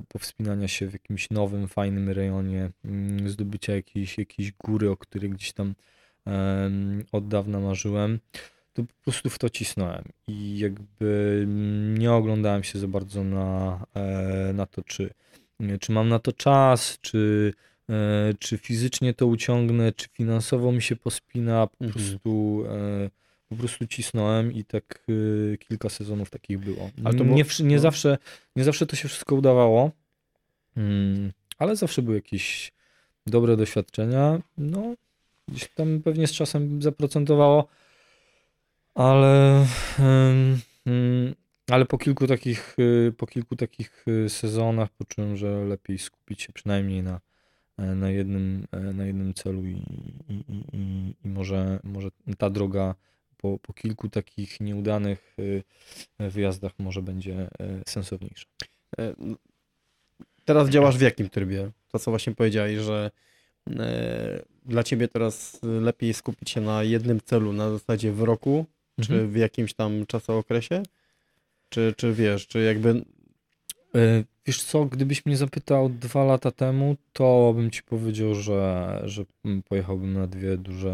[0.08, 5.52] powspinania się w jakimś nowym, fajnym rejonie, mm, zdobycia jakiejś, jakiejś góry, o której gdzieś
[5.52, 5.74] tam
[7.12, 8.18] od dawna marzyłem,
[8.72, 13.86] to po prostu w to cisnąłem i jakby mm, nie oglądałem się za bardzo na,
[13.94, 15.10] e, na to, czy,
[15.80, 17.52] czy mam na to czas, czy,
[17.90, 21.92] e, czy fizycznie to uciągnę, czy finansowo mi się pospina, po Mhm.
[21.92, 23.10] prostu e,
[23.54, 25.04] po prostu cisnąłem i tak
[25.54, 26.90] e, kilka sezonów takich było.
[27.04, 27.82] Ale to było- nie, nie, no.
[27.82, 28.18] zawsze,
[28.56, 29.90] nie zawsze to się wszystko udawało,
[30.76, 32.72] mm, ale zawsze były jakieś
[33.26, 34.42] dobre doświadczenia.
[34.58, 34.94] No,
[35.48, 37.68] gdzieś tam pewnie z czasem zaprocentowało,
[38.94, 39.66] ale,
[39.98, 41.34] em, mm,
[41.70, 46.52] ale po kilku takich, y, po kilku takich y, sezonach poczułem, że lepiej skupić się
[46.52, 47.20] przynajmniej na,
[47.78, 49.82] e, na jednym, e, na jednym celu i,
[50.28, 52.94] i, i, i, i może, może ta droga
[53.44, 57.48] po, po kilku takich nieudanych y, wyjazdach może będzie e,
[57.88, 58.46] sensowniejsza.
[58.98, 59.14] E,
[60.44, 61.70] Teraz działasz w jakim trybie?
[61.92, 63.10] To, co właśnie powiedziałeś, że
[63.70, 68.66] e, dla ciebie teraz lepiej skupić się na jednym celu na zasadzie w roku,
[69.00, 69.30] czy Mhm.
[69.30, 70.82] w jakimś tam czasookresie?
[71.68, 73.04] Czy, czy wiesz, czy jakby
[74.46, 79.62] Wiesz co, gdybyś mnie zapytał dwa lata temu, to bym ci powiedział, że, że mm,
[79.62, 80.90] pojechałbym na dwie duże,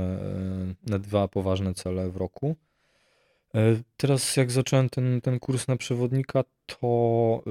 [0.87, 2.57] e, na dwa poważne cele w roku.
[3.55, 7.43] E, Teraz jak zacząłem ten, ten kurs na przewodnika, to,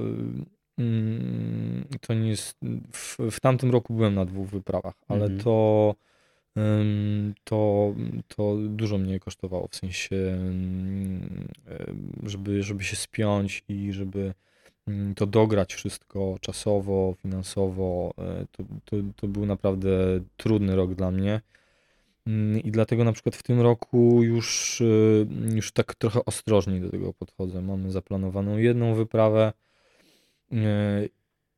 [0.78, 2.56] mm, to nie jest,
[2.92, 5.40] w, w tamtym roku byłem na dwóch wyprawach, ale Mhm.
[5.40, 5.94] to,
[7.44, 7.94] to,
[8.28, 14.34] to dużo mnie kosztowało, w sensie, ym, em, żeby, żeby się spiąć i żeby mm,
[15.16, 18.14] to dograć wszystko czasowo, finansowo.
[18.18, 19.90] e, To, to, to był naprawdę
[20.36, 21.40] trudny rok dla mnie.
[22.26, 26.90] Mm, I dlatego na przykład w tym roku już, y, już tak trochę ostrożniej do
[26.90, 27.62] tego podchodzę.
[27.62, 29.52] Mamy zaplanowaną jedną wyprawę
[30.52, 30.56] y,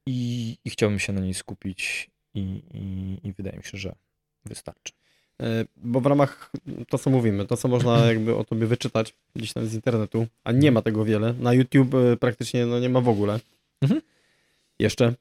[0.07, 2.41] i, i chciałbym się na niej skupić i,
[2.75, 3.95] i, i wydaje mi się, że
[4.45, 4.93] wystarczy.
[5.41, 6.53] E, Bo w ramach
[6.89, 10.53] to, co mówimy, to, co można jakby o tobie wyczytać gdzieś tam z internetu, a
[10.53, 11.33] nie ma tego wiele.
[11.33, 13.41] Na YouTube e, praktycznie no, nie ma w ogóle.
[13.83, 14.01] Mhm.
[14.79, 15.15] Jeszcze.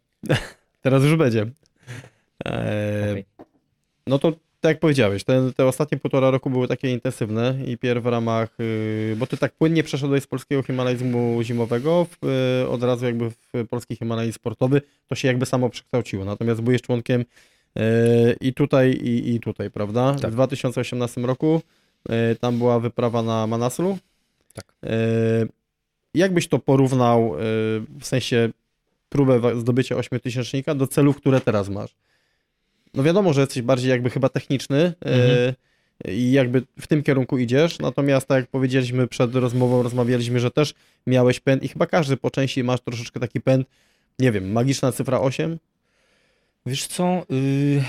[0.82, 1.45] Teraz już będzie.
[2.45, 3.26] E, Okej.
[4.07, 4.32] No to
[4.62, 8.59] tak jak powiedziałeś, te, te ostatnie półtora roku były takie intensywne i pierw w ramach,
[8.59, 12.26] y, bo ty tak płynnie przeszedłeś z polskiego himalajzmu zimowego w,
[12.64, 16.26] y, od razu jakby w polski himalajzm sportowy, to się jakby samo przekształciło.
[16.26, 17.26] Natomiast byłeś członkiem
[18.42, 20.16] i tutaj, i, i tutaj, prawda?
[20.22, 20.32] Tak.
[20.32, 21.62] W 2018 roku
[22.32, 23.98] y, tam była wyprawa na Manaslu.
[24.54, 24.66] Tak.
[24.84, 25.48] Y,
[26.14, 27.34] Jak byś to porównał
[28.00, 28.50] w sensie
[29.10, 31.96] próbę zdobycia ośmiotysięcznika do celów, które teraz masz?
[32.94, 35.54] No wiadomo, że jesteś bardziej jakby chyba techniczny Mhm.
[36.08, 40.74] i jakby w tym kierunku idziesz, natomiast tak jak powiedzieliśmy przed rozmową, rozmawialiśmy, że też
[41.08, 43.68] miałeś pęd i chyba każdy po części masz troszeczkę taki pęd,
[44.20, 45.58] nie wiem, magiczna cyfra 8?
[46.66, 47.84] Wiesz co, y,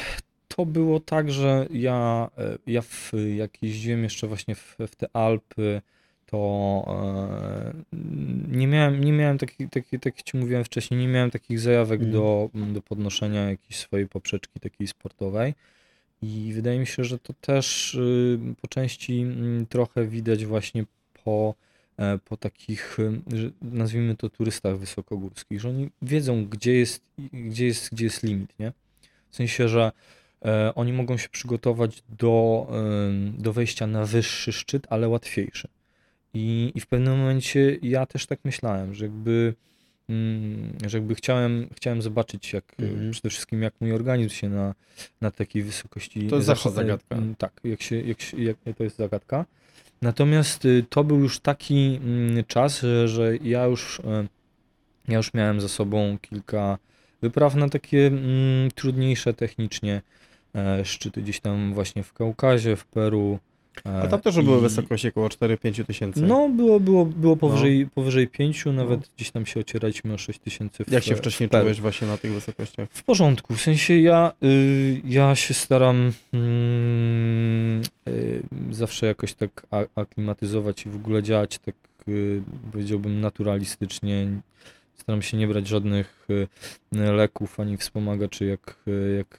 [0.48, 5.16] to było tak, że ja, e, ja w, jak jeździłem jeszcze właśnie w, w te
[5.16, 5.82] Alpy,
[6.26, 7.72] to e,
[8.48, 12.00] nie miałem, nie miałem takich, taki, tak jak ci mówiłem wcześniej, nie miałem takich zajawek
[12.00, 12.12] Mhm.
[12.12, 15.54] do, do podnoszenia jakiejś swojej poprzeczki takiej sportowej.
[16.22, 20.84] I wydaje mi się, że to też y, po części mm, trochę widać właśnie
[21.24, 21.54] po,
[22.24, 22.98] po takich,
[23.32, 28.58] że nazwijmy to turystach wysokogórskich, że oni wiedzą, gdzie jest, gdzie jest, gdzie jest limit,
[28.58, 28.72] nie?
[29.30, 29.92] W sensie, że
[30.44, 32.66] e, oni mogą się przygotować do,
[33.38, 35.68] do wejścia na wyższy szczyt, ale łatwiejszy.
[36.34, 39.54] I, I w pewnym momencie ja też tak myślałem, że jakby,
[40.86, 43.10] że jakby chciałem, chciałem zobaczyć, jak e, Mhm.
[43.10, 44.74] przede wszystkim jak mój organizm się na,
[45.20, 46.26] na takiej wysokości.
[46.28, 47.16] To jest zawsze zagadka.
[47.16, 49.44] Mm, Tak, jak się, jak się, jak, to jest zagadka.
[50.02, 54.26] Natomiast y, to był już taki mm, czas, że, że ja już e,
[55.08, 56.78] ja już miałem za sobą kilka
[57.22, 60.02] wypraw na takie mm, trudniejsze technicznie
[60.54, 63.38] e, szczyty gdzieś tam właśnie w Kaukazie, w Peru,
[63.84, 66.22] A tam też były I- wysokości około 4-5 tysięcy.
[66.22, 67.40] No, było, było, było No.
[67.40, 70.84] powyżej, powyżej 5, nawet gdzieś tam się ocieraliśmy o 6 tysięcy.
[70.90, 72.88] Jak się wcześniej w czułeś właśnie na tych wysokościach?
[72.92, 80.86] W porządku, w sensie ja, y, ja się staram mm, y, zawsze jakoś tak aklimatyzować
[80.86, 81.74] i w ogóle działać tak,
[82.08, 82.42] y,
[82.72, 84.26] powiedziałbym, naturalistycznie.
[84.96, 86.48] Staram się nie brać żadnych y,
[86.92, 89.38] leków ani wspomagaczy, jak, y, jak,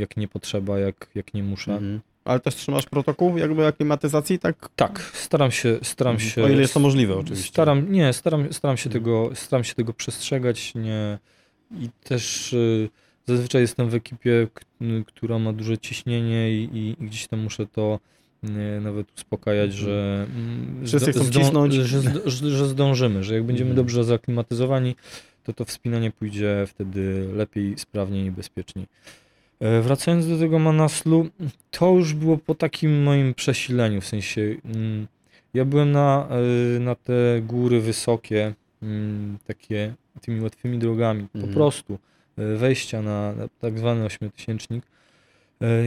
[0.00, 1.72] jak nie potrzeba, jak, jak nie muszę.
[1.72, 2.00] Mhm.
[2.24, 4.68] Ale też trzymasz protokół jakby aklimatyzacji, tak?
[4.76, 6.30] Tak, staram się, staram Mhm.
[6.30, 6.44] się.
[6.44, 7.48] O ile jest to możliwe oczywiście.
[7.48, 10.74] Staram, nie, staram, staram, się tego, staram się tego przestrzegać.
[10.74, 11.18] Nie,
[11.80, 12.88] I też y,
[13.26, 14.48] zazwyczaj jestem w ekipie,
[15.06, 17.98] która ma duże ciśnienie i, i, i gdzieś tam muszę to
[18.44, 18.48] y,
[18.80, 21.74] nawet uspokajać, że, mm, Wszyscy chcą cisnąć.
[21.74, 23.86] że, że, że zdążymy, że jak będziemy Mhm.
[23.86, 24.96] dobrze zaklimatyzowani,
[25.44, 28.86] to to wspinanie pójdzie wtedy lepiej, sprawniej i bezpieczniej.
[29.62, 31.26] E, Wracając do tego Manaslu,
[31.70, 35.06] to już było po takim moim przesileniu, w sensie mm,
[35.54, 36.28] ja byłem na,
[36.76, 41.54] y, na te góry wysokie, mm, takie tymi łatwymi drogami, po Mhm.
[41.54, 41.98] prostu
[42.38, 44.84] y, wejścia na, na tak zwany ośmiotysięcznik.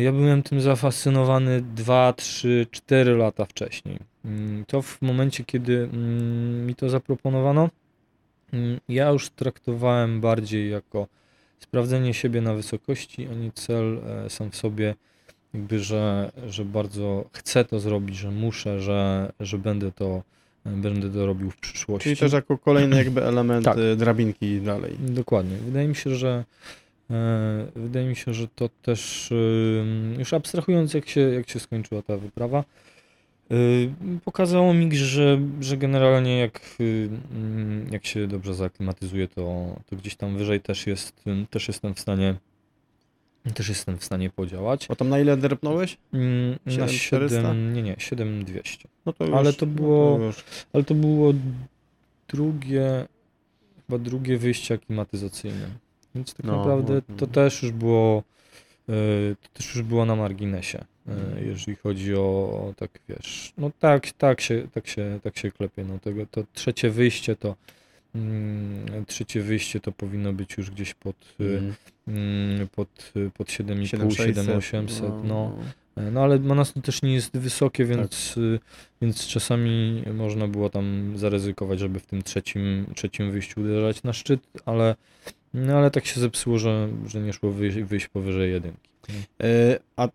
[0.03, 3.99] Ja byłem tym zafascynowany 2, 3, 4 lata wcześniej.
[4.25, 5.89] Mm, To w momencie, kiedy
[6.67, 7.69] mi to zaproponowano,
[8.89, 11.07] ja już traktowałem bardziej jako
[11.59, 14.95] sprawdzenie siebie na wysokości, a nie cel e, sam w sobie,
[15.53, 20.23] jakby, że, że bardzo chcę to zrobić, że muszę, że, że będę to,
[20.65, 22.03] e, będę to robił w przyszłości.
[22.03, 23.77] Czyli też jako kolejny jakby element Tak.
[23.77, 24.95] y, drabinki dalej.
[24.99, 25.57] Dokładnie.
[25.57, 26.43] Wydaje mi się, że
[27.09, 32.01] e, wydaje mi się, że to też e, już abstrahując jak się, jak się skończyła
[32.01, 32.63] ta wyprawa, e,
[34.25, 36.83] pokazało mi, że, że generalnie jak, e,
[37.35, 41.99] mm, jak się dobrze zaaklimatyzuje, to, to gdzieś tam wyżej też jest, też jestem w
[41.99, 42.35] stanie
[43.53, 44.87] też jestem w stanie podziałać.
[44.87, 45.97] Bo tam na ile drepnąłeś?
[46.13, 47.41] Mm, Na 7400?
[47.41, 48.87] 7, nie, nie, 7200.
[49.05, 50.39] No to już, Ale to było- No to.
[50.73, 51.33] Ale to było
[52.27, 53.05] drugie,
[53.87, 55.67] chyba drugie wyjście aklimatyzacyjne.
[56.15, 57.31] Więc tak No, naprawdę no, to no.
[57.33, 58.23] też już było,
[58.89, 58.91] e,
[59.41, 60.85] to też już było na marginesie.
[61.45, 65.83] Jeżeli chodzi o, o tak, wiesz, no tak, tak się, tak się, tak się klepie,
[65.83, 67.55] no tego, to trzecie wyjście to,
[68.15, 71.73] mm, trzecie wyjście to powinno być już gdzieś pod, e, Mhm.
[72.07, 75.51] mm, pod, pod 7,5, 7600, 7800, no.
[75.97, 78.59] E, No ale Manaslu też nie jest wysokie, więc, y,
[79.01, 84.39] więc czasami można było tam zaryzykować, żeby w tym trzecim, trzecim wyjściu uderzać na szczyt,
[84.65, 84.95] ale,
[85.53, 88.89] no, ale tak się zepsuło, że, że nie szło wyjść, wyjść powyżej jedynki.
[89.43, 90.07] Y, A,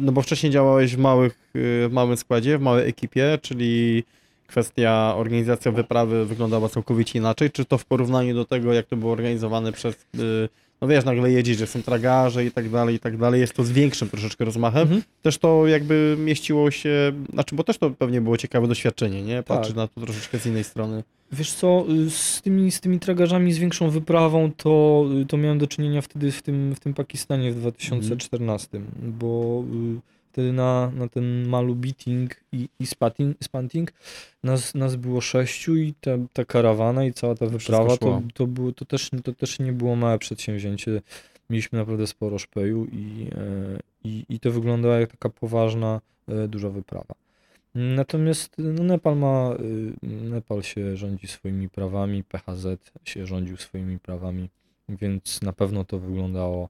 [0.00, 4.04] no bo wcześniej działałeś w, małych, y, w małym składzie, w małej ekipie, czyli
[4.46, 7.50] kwestia organizacja wyprawy wyglądała całkowicie inaczej.
[7.50, 10.48] Czy to w porównaniu do tego, jak to było organizowane przez, y,
[10.80, 13.64] no wiesz, nagle jedziesz, że są tragarze i tak dalej, i tak dalej, jest to
[13.64, 14.82] z większym troszeczkę rozmachem.
[14.82, 15.02] Mhm.
[15.22, 19.42] Też to jakby mieściło się, znaczy, bo też to pewnie było ciekawe doświadczenie, nie?
[19.42, 19.76] Patrzeć Tak.
[19.76, 21.02] na to troszeczkę z innej strony.
[21.32, 26.02] Wiesz co, z tymi, z tymi tragarzami, z większą wyprawą, to, to miałem do czynienia
[26.02, 29.64] wtedy w tym, w tym Pakistanie w 2014, bo
[29.98, 30.00] y,
[30.34, 33.92] wtedy na, na ten malu beating i, i spatting, spanting
[34.42, 38.72] nas, nas było sześciu i ta, ta karawana i cała ta wyprawa to, to, było,
[38.72, 41.02] to, też, to też nie było małe przedsięwzięcie.
[41.50, 46.70] Mieliśmy naprawdę sporo szpeju i, e, i, i to wyglądała jak taka poważna, e, duża
[46.70, 47.14] wyprawa.
[47.74, 49.56] Natomiast no, Nepal ma,
[50.02, 52.66] y, Nepal się rządzi swoimi prawami, PHZ
[53.04, 54.48] się rządził swoimi prawami,
[54.88, 56.68] więc na pewno to wyglądało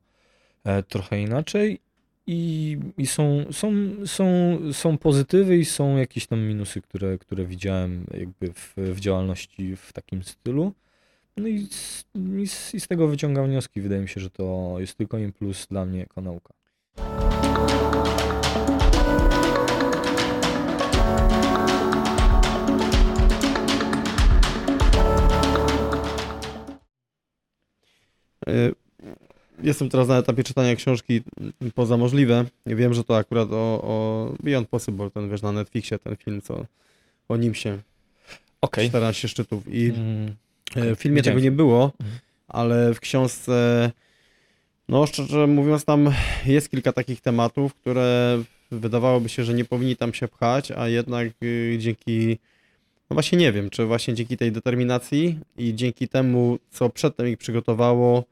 [0.64, 1.80] e, trochę inaczej
[2.26, 3.72] i, i są, są,
[4.06, 4.26] są,
[4.72, 9.92] są pozytywy i są jakieś tam minusy, które, które widziałem jakby w, w działalności w
[9.92, 10.72] takim stylu.
[11.36, 12.04] No i z,
[12.42, 13.80] i, z, i z tego wyciągam wnioski.
[13.80, 16.54] Wydaje mi się, że to jest tylko im plus dla mnie jako nauka.
[28.48, 28.83] Y,
[29.62, 31.22] Jestem teraz na etapie czytania książki
[31.74, 32.44] Poza Możliwe.
[32.66, 36.66] Wiem, że to akurat o, o Beyond Possible, ten wiesz, na Netflixie, ten film, co
[37.28, 37.78] o nim się
[38.60, 38.88] Okej.
[38.88, 39.62] 14 szczytów.
[39.74, 40.28] I Mm,
[40.76, 40.96] e, okej.
[40.96, 42.18] w filmie tego nie było, Mhm.
[42.48, 43.90] ale w książce,
[44.88, 46.10] no szczerze mówiąc, tam
[46.46, 48.38] jest kilka takich tematów, które
[48.70, 52.38] wydawałoby się, że nie powinni tam się pchać, a jednak y, dzięki,
[53.10, 57.38] no właśnie nie wiem, czy właśnie dzięki tej determinacji i dzięki temu, co przedtem ich
[57.38, 58.24] przygotowało,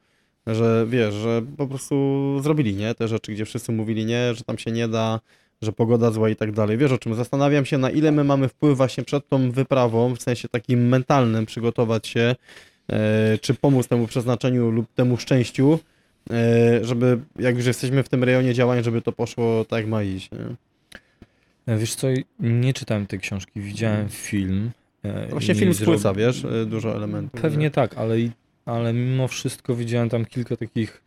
[0.47, 1.95] że wiesz, że po prostu
[2.43, 2.95] zrobili, nie?
[2.95, 5.19] Te rzeczy, gdzie wszyscy mówili nie, że tam się nie da,
[5.61, 6.77] że pogoda zła i tak dalej.
[6.77, 7.15] Wiesz o czym?
[7.15, 11.45] Zastanawiam się, na ile my mamy wpływ właśnie przed tą wyprawą, w sensie takim mentalnym,
[11.45, 12.35] przygotować się,
[12.91, 15.79] e, czy pomóc temu przeznaczeniu lub temu szczęściu,
[16.31, 20.03] e, żeby jak już jesteśmy w tym rejonie działań, żeby to poszło tak jak ma
[20.03, 20.29] iść.
[20.31, 20.55] Nie?
[21.73, 22.07] E, Wiesz co,
[22.39, 24.71] nie czytałem tej książki, widziałem film.
[25.03, 27.41] e, Właśnie film spłyca, wiesz, y, dużo elementów.
[27.41, 28.31] Pewnie tak, ale, i-
[28.65, 31.01] ale mimo wszystko widziałem tam kilka takich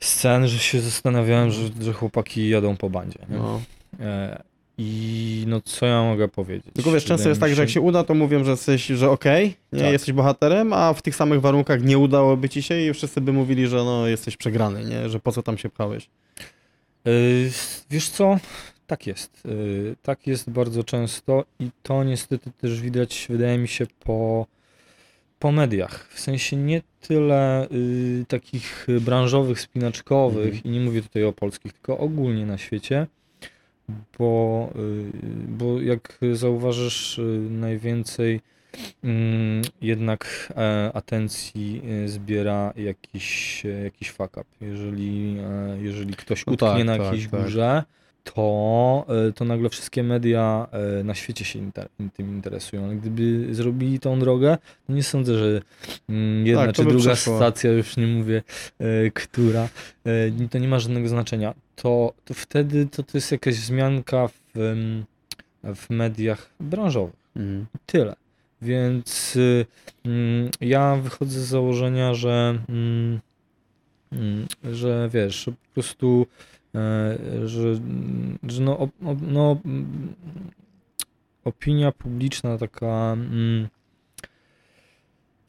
[0.00, 3.18] scen, że się zastanawiałem, że, że chłopaki jadą po bandzie.
[3.28, 3.60] No.
[4.00, 4.42] E,
[4.78, 6.74] I no co ja mogę powiedzieć?
[6.74, 9.54] Tylko wiesz, często jest tak, że jak się uda, to mówią, że jesteś, że okej,
[9.72, 9.92] nie, Tak.
[9.92, 13.66] jesteś bohaterem, a w tych samych warunkach nie udałoby ci się i wszyscy by mówili,
[13.66, 16.08] że no jesteś przegrany, nie, że po co tam się pchałeś.
[17.06, 17.50] Y,
[17.90, 18.38] Wiesz co?
[18.86, 19.46] Tak jest.
[19.46, 24.46] Y, Tak jest bardzo często i to niestety też widać, wydaje mi się, po,
[25.40, 26.08] po mediach.
[26.10, 30.64] W sensie nie tyle y, takich branżowych, spinaczkowych Mhm.
[30.64, 33.06] i nie mówię tutaj o polskich, tylko ogólnie na świecie,
[34.18, 35.04] bo, y,
[35.48, 38.40] bo jak zauważysz, y, najwięcej
[39.04, 44.44] mm, jednak e, atencji e, zbiera jakiś, e, jakiś fuck up.
[44.60, 47.42] Jeżeli, e, jeżeli ktoś No utknie tak, na tak, jakiejś tak.
[47.42, 47.82] górze,
[48.34, 52.98] to, e, to nagle wszystkie media e, na świecie się inter, tym interesują.
[52.98, 55.62] Gdyby zrobili tą drogę, to nie sądzę, że
[56.08, 57.36] mm, jedna Tak, czy druga przeszło.
[57.36, 58.42] stacja, już nie mówię,
[58.78, 59.68] e, która,
[60.50, 61.54] to nie ma żadnego znaczenia.
[61.76, 64.34] To, to wtedy to, to jest jakaś wzmianka w,
[65.64, 67.20] w mediach branżowych.
[67.36, 67.66] Mhm.
[67.86, 68.16] Tyle.
[68.62, 69.66] Więc y,
[70.04, 73.20] mm, ja wychodzę z założenia, że, mm,
[74.72, 76.26] że wiesz, po prostu,
[77.44, 78.88] że, mm, że no,
[79.22, 79.56] no,
[81.44, 83.68] opinia publiczna taka, mm,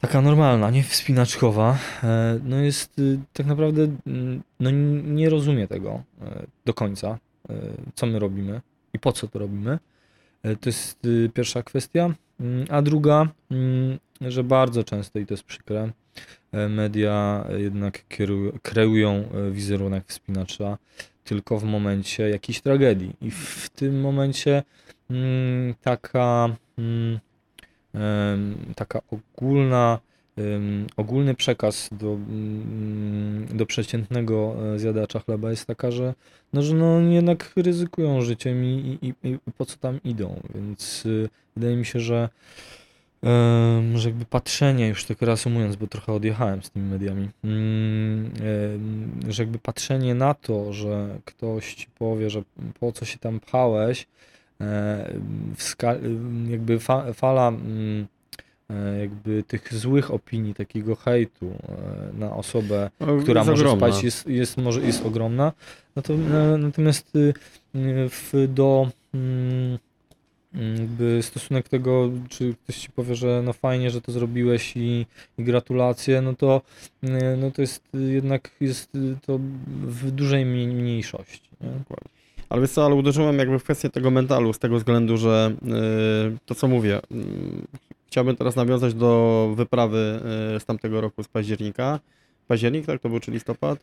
[0.00, 4.70] taka normalna, nie wspinaczkowa, e, no jest y, tak naprawdę, mm, no
[5.04, 7.18] nie rozumie tego e, do końca,
[7.48, 7.54] e,
[7.94, 8.60] co my robimy
[8.94, 9.78] i po co to robimy.
[10.42, 12.14] E, To jest y, pierwsza kwestia.
[12.40, 13.28] Mm, A druga,
[14.20, 15.92] że bardzo często, i to jest przykre, e,
[16.52, 18.04] media jednak
[18.62, 20.78] kreują e, wizerunek wspinacza
[21.24, 23.12] tylko w momencie jakiejś tragedii.
[23.20, 24.62] I w tym momencie
[25.10, 27.18] mm, taka, mm,
[28.76, 29.98] taka ogólna,
[30.96, 36.14] ogólny przekaz do, mm, do przeciętnego e, zjadacza chleba jest taka, że
[36.52, 41.04] no, że no jednak ryzykują życiem i, i, i, po co tam idą, więc
[41.56, 42.28] wydaje mi się, że,
[43.22, 49.32] em, że jakby patrzenie, już tak reasumując, bo trochę odjechałem z tymi mediami, mm, em,
[49.32, 52.42] że jakby patrzenie na to, że ktoś ci powie, że
[52.80, 54.06] po co się tam pchałeś,
[54.60, 55.12] e,
[56.48, 58.06] jakby fa- fala mm,
[58.70, 63.86] e, jakby tych złych opinii, takiego hejtu e, na osobę, No, która jest może ogromna.
[63.92, 65.52] spać, jest, jest, może, jest ogromna.
[65.96, 66.12] No to,
[66.58, 67.34] natomiast y,
[68.08, 69.78] w, do mm,
[70.54, 75.06] jakby stosunek tego, czy ktoś ci powie, że no fajnie, że to zrobiłeś i,
[75.38, 76.62] i gratulacje, no to,
[77.04, 78.90] y, no to jest jednak jest
[79.26, 79.38] to
[79.86, 81.50] w dużej mniej- mniejszości.
[81.60, 81.68] Nie?
[82.48, 86.38] Ale wiesz co, ale uderzyłem jakby w kwestię tego mentalu z tego względu, że yy,
[86.46, 87.22] to co mówię, yy,
[88.06, 90.20] chciałbym teraz nawiązać do wyprawy
[90.52, 92.00] yy, z tamtego roku z października.
[92.48, 93.00] Październik, tak?
[93.00, 93.78] To był czy listopad?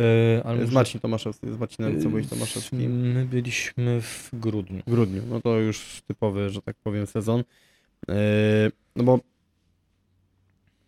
[0.00, 3.12] E, ale z Marcin Tomaszewski, z Marcinem, co byłeś Tomaszewskim?
[3.12, 4.82] My byliśmy w grudniu.
[4.86, 7.44] W grudniu, no to już typowy, że tak powiem, sezon.
[8.08, 8.14] Yy,
[8.96, 9.18] no bo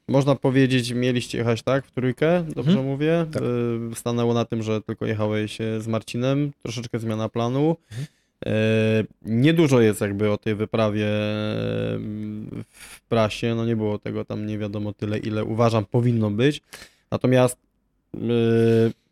[0.09, 2.87] można powiedzieć, mieliście jechać tak w trójkę, dobrze Mhm.
[2.89, 3.27] mówię?
[3.33, 3.43] Tak.
[3.43, 7.77] Yy, stanęło na tym, że tylko jechałeś e, z Marcinem, troszeczkę zmiana planu.
[7.91, 8.07] Mhm.
[8.47, 14.47] Yy, Niedużo jest jakby o tej wyprawie yy, w prasie, no nie było tego tam
[14.47, 16.63] nie wiadomo tyle, ile uważam powinno być.
[17.11, 17.66] Natomiast yy,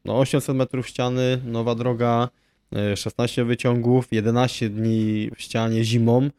[0.04, 2.28] no 800 metrów ściany, nowa droga,
[2.72, 6.30] yy, 16 wyciągów, 11 dni w ścianie zimą.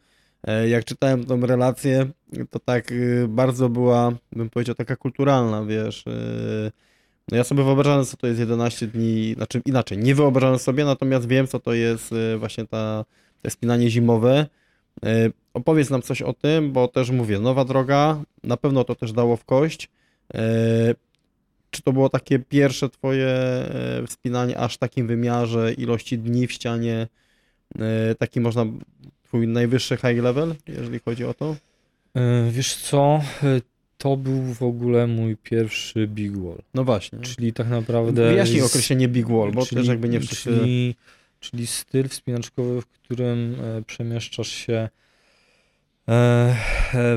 [0.46, 2.06] E, Jak czytałem tą relację,
[2.50, 2.92] to tak
[3.28, 6.04] bardzo była, bym powiedział, taka kulturalna, wiesz.
[7.30, 11.28] No ja sobie wyobrażałem, co to jest 11 dni, znaczy inaczej, nie wyobrażałem sobie, natomiast
[11.28, 13.04] wiem, co to jest właśnie ta,
[13.42, 14.46] to spinanie zimowe.
[15.54, 19.36] Opowiedz nam coś o tym, bo też mówię, nowa droga, na pewno to też dało
[19.36, 19.88] w kość.
[21.70, 26.52] Czy to było takie pierwsze twoje e, wspinanie aż w takim wymiarze, ilości dni w
[26.52, 27.06] ścianie,
[27.78, 28.66] e, taki można,
[29.24, 31.56] twój najwyższy high level, jeżeli chodzi o to?
[32.16, 33.20] E, Wiesz co,
[33.98, 36.58] to był w ogóle mój pierwszy big wall.
[36.74, 37.18] No właśnie.
[37.18, 38.28] Czyli tak naprawdę.
[38.28, 40.50] Wyjaśnij z- określenie big wall, bo też jakby nie wszyscy...
[40.58, 40.94] Czyli,
[41.40, 43.56] czyli styl wspinaczkowy, w którym
[43.86, 44.88] przemieszczasz się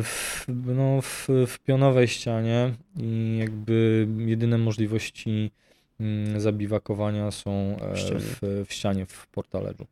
[0.03, 5.51] w, no, w, w pionowej ścianie i jakby jedyne możliwości
[5.99, 8.19] mm, zabiwakowania są e, W ścianie.
[8.19, 9.85] w, ścianie, w portalerzu,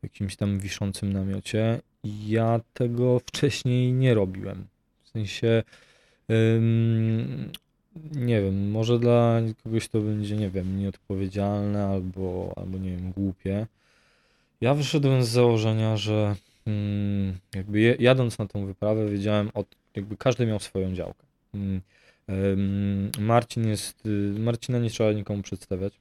[0.00, 1.80] w jakimś tam wiszącym namiocie.
[2.26, 4.66] Ja tego wcześniej nie robiłem.
[5.04, 5.62] W sensie
[6.30, 7.52] ym,
[8.12, 13.66] nie wiem, może dla kogoś to będzie, nie wiem, nieodpowiedzialne albo, albo nie wiem, głupie.
[14.60, 16.36] Ja wyszedłem z założenia, że
[17.54, 21.24] jakby je, jadąc na tą wyprawę, wiedziałem, od, jakby każdy miał swoją działkę.
[21.54, 25.92] Mm, Marcin jest, y, Marcina nie trzeba nikomu przedstawiać.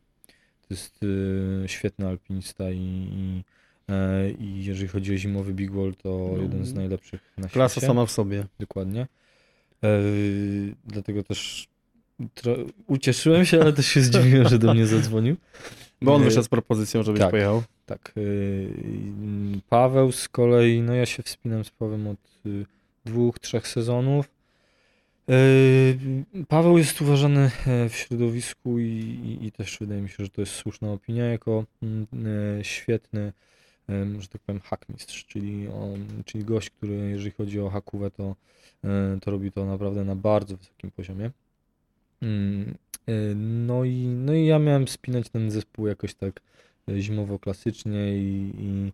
[0.62, 2.78] To jest y, świetny alpinista i,
[3.12, 3.44] i,
[3.90, 7.72] e, i jeżeli chodzi o zimowy Big Wall, to No, jeden z najlepszych na Klasa
[7.74, 7.88] świecie.
[7.88, 8.46] sama w sobie.
[8.60, 9.08] Dokładnie.
[9.84, 9.88] E,
[10.86, 11.68] dlatego też
[12.88, 15.36] ucieszyłem się, ale też się zdziwiłem, że do mnie zadzwonił.
[16.02, 17.32] Bo on E, wyszedł z propozycją, żebyś tak.
[17.32, 17.64] pojechał.
[17.86, 18.14] Tak.
[18.18, 22.66] y, y, Paweł z kolei, no ja się wspinam z Pawłem od y,
[23.06, 24.30] dwóch, trzech sezonów.
[25.30, 25.98] Y,
[26.48, 30.42] Paweł jest uważany e, w środowisku i, i, i też wydaje mi się, że to
[30.42, 32.08] jest słuszna opinia, jako mm,
[32.60, 33.34] e, świetny,
[34.20, 38.36] że tak powiem, hackmistrz, czyli, on, czyli gość, który jeżeli chodzi o hakówę, to,
[38.84, 41.32] e, to robi to naprawdę na bardzo wysokim poziomie.
[42.22, 42.76] Mm,
[43.36, 46.42] No i, no i ja miałem spinać ten zespół jakoś tak
[46.90, 48.92] e, zimowo-klasycznie i, i,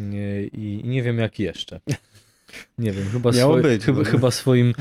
[0.00, 1.80] nie- i, i nie wiem jak jeszcze.
[2.78, 4.74] Nie wiem, chyba, swoi- być, chyba, chyba, swoim,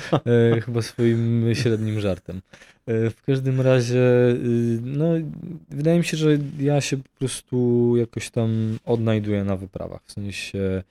[0.56, 2.42] e, chyba swoim średnim żartem.
[2.88, 4.00] E, w każdym razie,
[4.30, 5.06] y, no,
[5.70, 10.02] wydaje mi się, że ja się po prostu jakoś tam odnajduję na wyprawach.
[10.06, 10.84] W sensie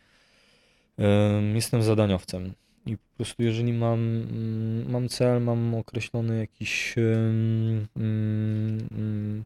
[0.99, 2.53] em, jestem zadaniowcem.
[2.87, 9.45] I po prostu jeżeli mam, mm, mam cel, mam określony jakiś mm, mm,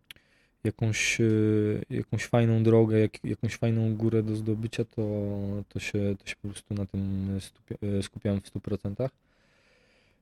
[0.64, 1.24] jakąś, e,
[1.90, 5.02] jakąś fajną drogę, jak, jakąś fajną górę do zdobycia, to,
[5.68, 7.28] to, się, to się po prostu na tym
[7.98, 9.08] e, skupiam w 100%.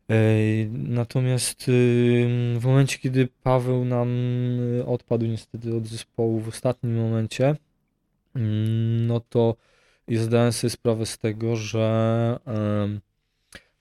[0.08, 1.64] Ej, Natomiast
[2.58, 4.08] w momencie, kiedy Paweł nam
[4.86, 7.56] odpadł niestety od zespołu w ostatnim momencie,
[8.34, 9.56] mm, no to
[10.08, 12.38] ja zdałem sobie sprawę z tego, że,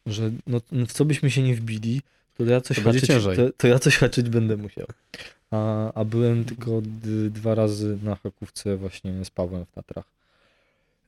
[0.06, 2.02] że no, w co byśmy się nie wbili,
[2.38, 4.88] to ja coś To haczyć, to, to ja coś haczyć będę musiał.
[5.52, 6.82] A, a byłem tylko
[7.30, 10.06] dwa razy na hakówce właśnie z Pawłem w Tatrach.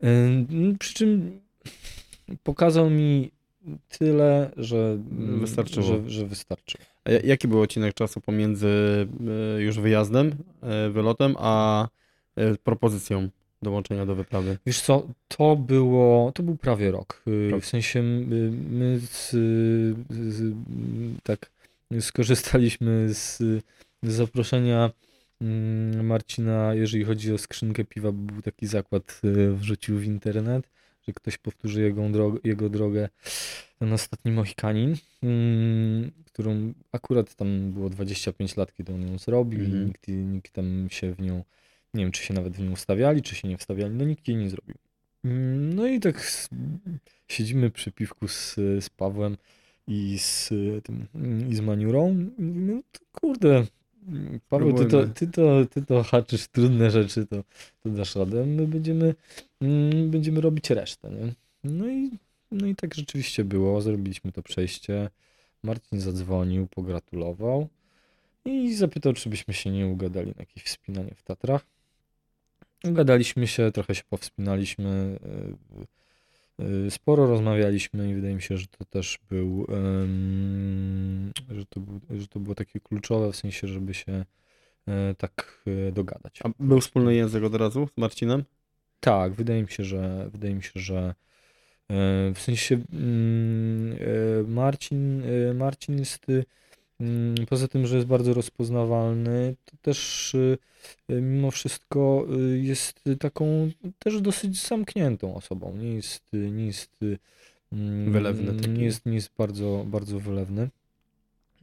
[0.03, 1.39] Ym, Przy czym
[2.43, 3.31] pokazał mi
[3.99, 4.97] tyle, że
[5.39, 5.85] Wystarczyło.
[5.85, 6.77] Że, że wystarczy.
[7.05, 8.67] A ja- jaki był odcinek czasu pomiędzy
[9.57, 11.87] e, już wyjazdem, e, wylotem, a
[12.35, 13.29] e, propozycją
[13.61, 14.57] dołączenia do wyprawy?
[14.65, 17.21] Wiesz co, to było, to był prawie rok.
[17.27, 17.61] Y, Rok.
[17.63, 19.29] W sensie y, my z,
[20.09, 20.53] z,
[21.23, 21.49] tak
[21.99, 23.41] skorzystaliśmy z
[24.03, 24.91] zaproszenia
[25.41, 30.69] mm, Marcina, jeżeli chodzi o skrzynkę piwa, bo był taki zakład, y, wrzucił w internet,
[31.07, 33.09] że ktoś powtórzy jego, drogę, jego drogę
[33.79, 39.65] ten ostatni Mohikanin, mm, którą akurat tam było 25 lat, kiedy on ją zrobił i
[39.65, 39.87] Mhm.
[39.87, 41.43] nikt, nikt tam się w nią,
[41.93, 44.37] nie wiem, czy się nawet w nią wstawiali, czy się nie wstawiali, no nikt jej
[44.37, 44.75] nie zrobił.
[45.25, 46.47] Mm, No i tak
[47.27, 49.37] siedzimy przy piwku z, z Pawłem
[49.87, 50.49] i z
[50.83, 51.07] tym,
[51.49, 53.63] i z Maniurą mówimy, no to kurde,
[54.49, 57.43] Paweł, ty to, ty, to, ty to haczysz trudne rzeczy, to,
[57.83, 59.15] to dasz radę, my będziemy,
[59.61, 61.33] mm, będziemy robić resztę, nie?
[61.63, 62.11] No i,
[62.51, 65.09] no i tak rzeczywiście było, zrobiliśmy to przejście,
[65.63, 67.67] Marcin zadzwonił, pogratulował
[68.45, 71.65] i zapytał, czy byśmy się nie ugadali na jakieś wspinanie w Tatrach.
[72.83, 75.85] Ugadaliśmy się, trochę się powspinaliśmy, y, y,
[76.89, 79.67] sporo rozmawialiśmy i wydaje mi się, że to też był,
[81.49, 84.25] że to, był, że to było takie kluczowe w sensie, żeby się
[84.87, 86.39] e, tak e, dogadać.
[86.43, 88.43] A był wspólny język od razu z Marcinem?
[88.99, 91.15] Tak, wydaje mi się, że wydaje mi się, że
[91.89, 95.23] e, w sensie mm, Marcin,
[95.55, 96.45] Marcin jest y,
[97.49, 100.57] poza tym, że jest bardzo rozpoznawalny, to też y,
[101.09, 103.69] y, mimo wszystko y, jest taką
[103.99, 105.75] też dosyć zamkniętą osobą.
[105.77, 106.91] Nie jest, nie jest
[107.73, 108.69] mm, Wylewny taki.
[108.69, 110.69] Nie jest, nie jest bardzo, bardzo wylewny.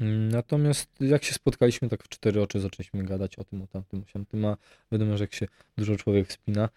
[0.01, 4.03] Mm, Natomiast jak się spotkaliśmy tak w cztery oczy, zaczęliśmy gadać o tym, o tamtym,
[4.07, 4.57] o siamtym, a
[4.93, 5.47] wiadomo, że jak się
[5.79, 6.69] dużo człowiek wspina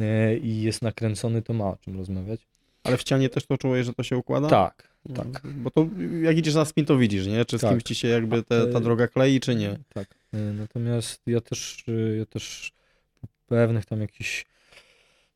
[0.00, 2.46] e, i jest nakręcony, to ma o czym rozmawiać.
[2.84, 4.48] Ale w ścianie też to czułeś, że to się układa?
[4.48, 5.42] Tak, tak.
[5.56, 5.86] Bo to
[6.22, 7.44] jak idziesz na spin, to widzisz, nie?
[7.44, 7.70] Czy z Tak.
[7.70, 9.78] kimś ci się jakby te, ta E, droga klei, czy nie?
[9.94, 10.08] Tak.
[10.32, 12.72] E, Natomiast ja też, e, ja też
[13.20, 14.46] po pewnych tam jakichś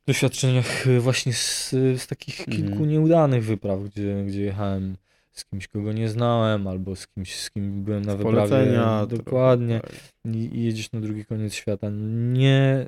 [0.07, 2.57] doświadczeniach właśnie z, z takich Mhm.
[2.69, 4.97] kilku nieudanych wypraw, gdzie, gdzie jechałem
[5.33, 8.81] z kimś, kogo nie znałem, albo z kimś, z kim byłem na Z wyprawie.
[9.07, 9.81] Dokładnie.
[9.81, 9.93] tak.
[10.35, 11.91] I, jedziesz na drugi koniec świata.
[12.33, 12.87] Nie,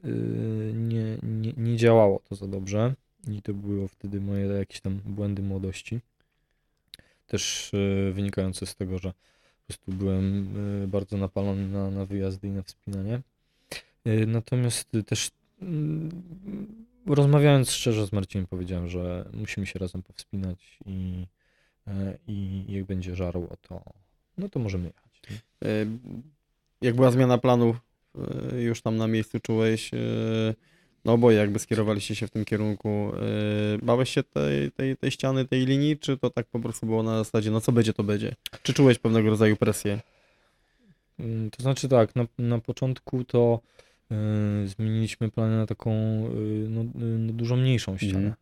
[0.75, 2.95] nie, nie, nie działało to za dobrze.
[3.29, 6.01] I to było wtedy moje jakieś tam błędy młodości.
[7.31, 12.49] Też y, wynikające z tego, że po prostu byłem y, bardzo napalony na, na wyjazdy
[12.49, 13.21] i na wspinanie.
[14.07, 15.31] Y, Natomiast też
[15.63, 16.11] mm,
[17.07, 21.27] rozmawiając szczerze z Marcinem powiedziałem, że musimy się razem powspinać i,
[21.87, 23.83] e, i jak będzie żarło, to
[24.39, 25.41] no to możemy jechać.
[25.65, 25.87] E,
[26.81, 27.77] Jak była zmiana planów,
[28.55, 29.99] e, już tam na miejscu czułeś, e,
[31.05, 33.13] No oboje jakby skierowaliście się w tym kierunku.
[33.73, 37.03] Yy, bałeś się tej, tej, tej ściany, tej linii, czy to tak po prostu było
[37.03, 38.35] na zasadzie, no co będzie, to będzie?
[38.63, 40.01] Czy czułeś pewnego rodzaju presję?
[41.19, 43.61] Mm, To znaczy tak, na, na początku to
[44.13, 48.17] y, zmieniliśmy plany na taką y, no, y, no, dużo mniejszą ścianę.
[48.17, 48.35] Mhm.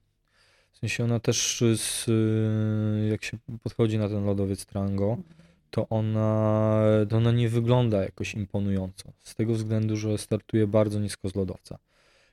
[0.73, 5.17] W sensie ona też z, y, jak się podchodzi na ten lodowiec Trango,
[5.71, 9.13] to ona, to ona nie wygląda jakoś imponująco.
[9.23, 11.79] Z tego względu, że startuje bardzo nisko z lodowca.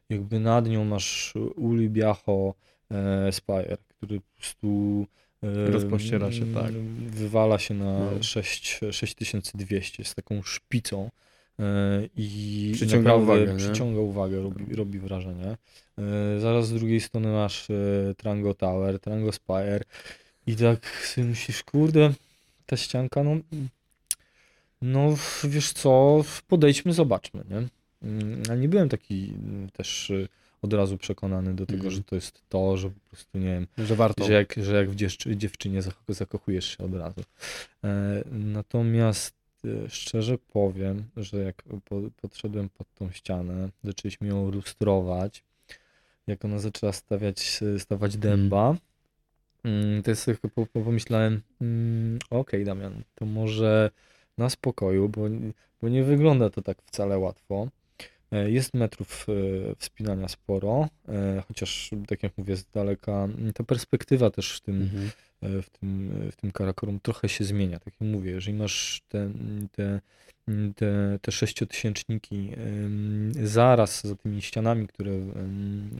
[0.09, 2.53] Jakby nad nią masz Uli Biacho
[2.91, 5.05] e, Spire, który po prostu
[5.43, 6.71] e, Rozpościera się, tak.
[7.09, 8.23] Wywala się na No.
[8.23, 11.09] 6, 6200 z taką szpicą
[11.59, 11.63] e,
[12.17, 13.57] i Przyciąga uwagę, nie?
[13.57, 15.57] przyciąga uwagę, robi, robi wrażenie.
[15.97, 17.73] E, Zaraz z drugiej strony masz e,
[18.17, 19.81] Trango Tower, Trango Spire
[20.47, 22.13] i tak sobie myślisz, kurde,
[22.65, 23.35] ta ścianka, no,
[24.81, 27.67] no wiesz co, podejdźmy, zobaczmy, nie?
[28.05, 30.27] Mm, A nie byłem taki mm, też y,
[30.61, 31.95] od razu przekonany do tego, Mhm.
[31.95, 34.25] że to jest to, że po prostu, nie wiem, Że warto.
[34.25, 37.21] że jak, że jak w dziewczy, dziewczynie zakochujesz się od razu.
[37.83, 39.35] E, natomiast
[39.65, 45.43] e, szczerze powiem, że jak po, podszedłem pod tą ścianę, zaczęliśmy ją lustrować,
[46.27, 48.75] jak ona zaczęła stawiać, stawać dęba,
[49.63, 53.91] mm, to jest po, pomyślałem, mm, okej Damian, to może
[54.37, 55.21] na spokoju, bo,
[55.81, 57.67] bo nie wygląda to tak wcale łatwo.
[58.35, 63.63] E, Jest metrów e, wspinania sporo, e, chociaż tak jak mówię, z daleka mm, ta
[63.63, 65.11] perspektywa też w tym, Mhm.
[65.63, 67.79] w tym, w tym Karakorum trochę się zmienia.
[67.79, 69.31] Tak jak mówię, jeżeli masz te,
[69.71, 70.01] te,
[70.75, 72.51] te, te sześciotysięczniki
[73.43, 75.11] zaraz za tymi ścianami, które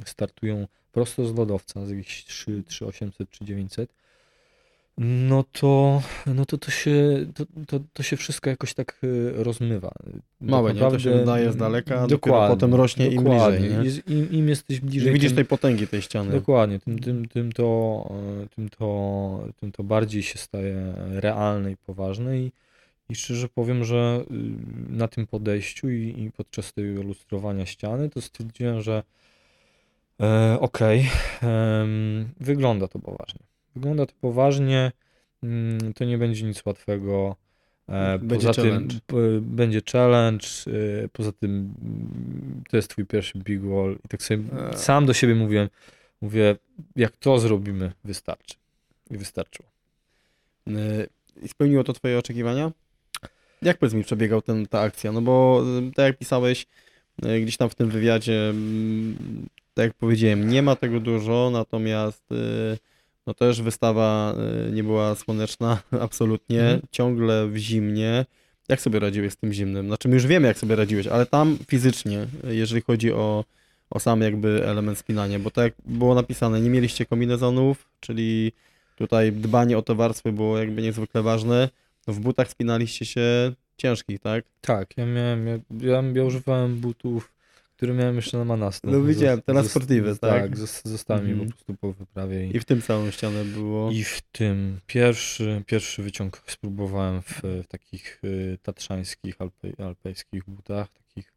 [0.05, 3.93] startują prosto z lodowca, z jakichś 3, 3 800 czy 900,
[4.97, 9.91] no to, no to, to, się, to, to, to się wszystko jakoś tak e, rozmywa.
[10.41, 10.89] Małe, Tak nie?
[10.89, 13.59] To się naprawdę- wydaje z daleka, dokładnie, potem rośnie im dokładnie.
[13.59, 13.85] bliżej, nie?
[13.85, 16.31] Jest- Im, Im jesteś bliżej, widzisz tym, tej potęgi tej ściany.
[16.31, 18.09] Dokładnie, tym, tym, tym, to,
[18.43, 22.51] e, tym, to, tym to bardziej się staje realne i poważne i,
[23.09, 24.35] i szczerze powiem, że y,
[24.89, 29.03] na tym podejściu i, i podczas tego lustrowania ściany to stwierdziłem, że
[30.21, 31.09] e, okej,
[31.41, 33.39] em, wygląda to poważnie.
[33.75, 34.91] Wygląda to poważnie,
[35.43, 37.35] mm, to nie będzie nic łatwego.
[37.89, 38.95] E, Będzie poza challenge.
[39.07, 40.47] tym będzie challenge,
[41.03, 44.77] e, poza tym mm, to jest twój pierwszy big wall i tak sobie Eee.
[44.77, 45.69] sam do siebie mówiłem,
[46.21, 46.55] mówię,
[46.95, 48.55] jak to zrobimy, wystarczy.
[49.11, 49.69] I wystarczyło.
[50.67, 51.07] Y,
[51.43, 52.71] I spełniło to twoje oczekiwania?
[53.61, 55.11] Jak powiedz mi przebiegał ten, ta akcja?
[55.11, 55.63] No bo
[55.95, 56.65] tak jak pisałeś
[57.41, 59.15] gdzieś tam w tym wywiadzie, mm,
[59.73, 62.23] tak jak powiedziałem, nie ma tego dużo, natomiast
[63.27, 64.35] no też wystawa
[64.67, 66.81] y, nie była słoneczna absolutnie, Mhm.
[66.91, 68.25] ciągle w zimnie.
[68.69, 69.87] Jak sobie radziłeś z tym zimnym?
[69.87, 73.43] Znaczy my już wiemy jak sobie radziłeś, ale tam fizycznie, jeżeli chodzi o,
[73.89, 78.51] o sam jakby element spinania, bo tak jak było napisane, nie mieliście kombinezonów, czyli
[78.97, 81.69] Tutaj dbanie o te warstwy było jakby niezwykle ważne.
[82.07, 84.45] W butach spinaliście się ciężkich, tak?
[84.61, 87.31] Tak, ja miałem, ja, ja, ja używałem butów,
[87.75, 88.91] które miałem jeszcze na Manastu.
[88.91, 90.41] No widziałem, te na Zos- sportive, zos- tak?
[90.41, 91.47] Tak, zos- zostały mi Mhm.
[91.49, 92.47] po prostu po wyprawie.
[92.47, 93.91] I, I w tym całą ścianę było.
[93.91, 100.87] i w tym pierwszy, pierwszy wyciąg spróbowałem w, w takich y, tatrzańskich, alpej, alpejskich butach,
[100.89, 101.33] takich,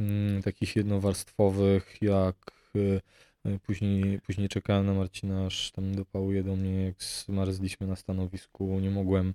[0.00, 2.36] mm, takich jednowarstwowych, jak
[2.76, 3.00] y,
[3.66, 8.90] później, później czekałem na Marcina, aż tam dopałuje do mnie, jak zmarzliśmy na stanowisku, nie
[8.90, 9.34] mogłem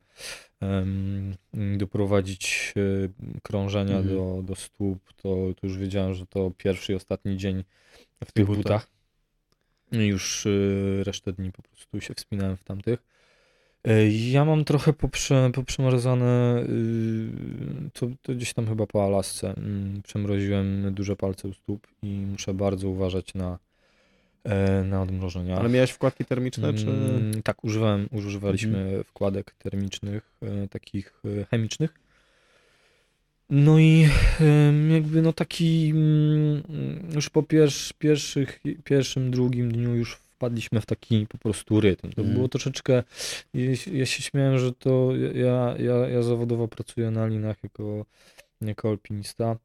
[0.61, 1.35] em,
[1.77, 3.09] doprowadzić y,
[3.43, 4.15] krążenia Mhm.
[4.15, 5.29] do, do stóp, to,
[5.61, 7.63] to już wiedziałem, że to pierwszy i ostatni dzień
[8.25, 8.63] w tych butach.
[8.63, 8.87] butach.
[9.91, 13.03] Już y, resztę dni po prostu się wspinałem w tamtych.
[14.31, 19.53] Ja mam trochę poprze, poprzemarzane, y, to, to gdzieś tam chyba po Alasce.
[19.57, 23.57] mm, Przemroziłem duże palce u stóp i muszę bardzo uważać na, e,
[24.85, 25.57] na odmrożenia.
[25.57, 26.87] Ale miałeś wkładki termiczne, czy...
[26.89, 29.03] Mm, Tak, używałem, używaliśmy Mhm.
[29.03, 31.93] wkładek termicznych, e, takich e, chemicznych.
[33.49, 34.07] No i
[34.93, 36.63] jakby no taki mm,
[37.15, 42.09] już po pierwsz, pierwszych, pierwszym, drugim dniu już wpadliśmy w taki po prostu rytm.
[42.11, 42.33] To Mhm.
[42.35, 43.03] było troszeczkę,
[43.53, 48.05] ja się- ja się śmiałem, że to ja, ja, ja zawodowo pracuję na linach jako,
[48.61, 49.55] jako alpinista.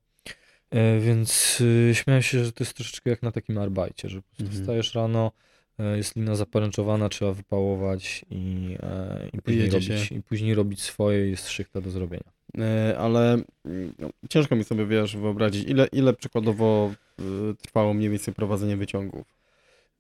[0.77, 4.29] E, Więc y, śmiałem się, że to jest troszeczkę jak na takim arbajcie, że po
[4.29, 4.63] prostu Mhm.
[4.63, 5.33] wstajesz rano,
[5.79, 10.83] e, jest lina zaporęczowana, trzeba wypałować i, e, i, później, jedzie robić, i później robić
[10.83, 12.33] swoje, jest szychta do zrobienia.
[12.59, 13.33] E, Ale
[13.65, 18.77] mm, no, ciężko mi sobie, wiesz, wyobrazić, ile, ile przykładowo y, trwało mniej więcej prowadzenie
[18.77, 19.37] wyciągów.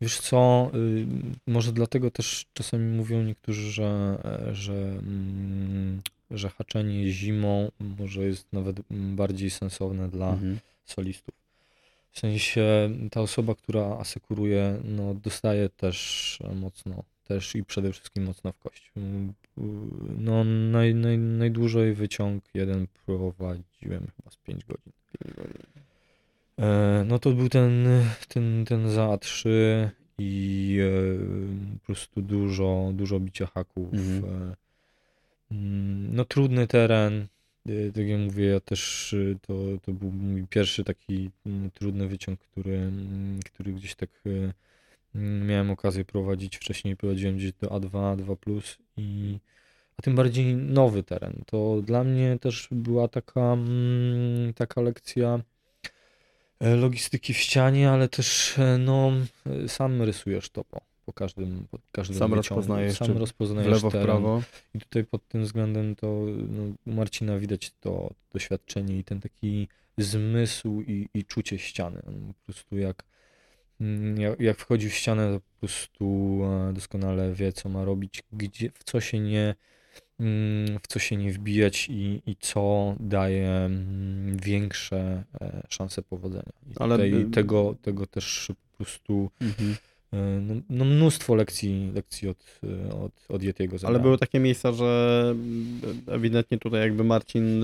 [0.00, 1.06] Wiesz co, y,
[1.46, 4.18] może dlatego też czasami mówią niektórzy, że,
[4.52, 6.02] że, mm,
[6.38, 10.58] że haczenie zimą może jest nawet bardziej sensowne dla Mhm.
[10.84, 11.34] solistów.
[12.10, 18.52] W sensie ta osoba, która asekuruje, no dostaje też mocno, też i przede wszystkim mocno
[18.52, 18.92] w kość.
[20.18, 24.92] No naj, naj, najdłużej wyciąg jeden prowadziłem chyba z 5 godzin.
[26.58, 27.86] E, No to był ten,
[28.28, 29.48] ten, ten za A3
[30.18, 33.94] i e, po prostu dużo, dużo bicia haków.
[33.94, 34.24] Mhm.
[34.52, 34.56] e,
[35.50, 37.26] No trudny teren.
[37.68, 42.08] e, Tak jak mówię, ja też e, to, to był mój pierwszy taki mm, trudny
[42.08, 44.52] wyciąg, który, mm, który gdzieś tak e,
[45.14, 46.56] mm, miałem okazję prowadzić.
[46.56, 49.38] Wcześniej prowadziłem gdzieś do A2, A2+, i,
[49.96, 51.42] a tym bardziej nowy teren.
[51.46, 55.40] To dla mnie też była taka, mm, taka lekcja
[56.60, 59.12] e, logistyki w ścianie, ale też no,
[59.66, 60.64] sam rysujesz to
[61.06, 62.36] po, każdym, po każdym Sam wyciągu.
[62.36, 64.06] rozpoznajesz, sam czy W rozpoznajesz lewo, w teren.
[64.06, 64.42] prawo.
[64.74, 66.06] I tutaj pod tym względem to
[66.48, 72.02] no, u Marcina widać to doświadczenie i ten taki zmysł i, i czucie ściany.
[72.08, 73.04] On po prostu jak,
[73.80, 78.22] mm, jak, jak wchodzi w ścianę, to po prostu e, doskonale wie, co ma robić,
[78.32, 79.54] gdzie, w co się nie,
[80.20, 86.52] mm, w co się nie wbijać i, i co daje mm, większe e, szanse powodzenia.
[86.70, 86.98] I Ale
[87.32, 89.76] tego, tego też po prostu Mhm.
[90.12, 94.72] E, no, no mnóstwo lekcji, lekcji od, e, od, od Yetiego Ale były takie miejsca,
[94.72, 97.62] że mm, ewidentnie tutaj jakby Marcin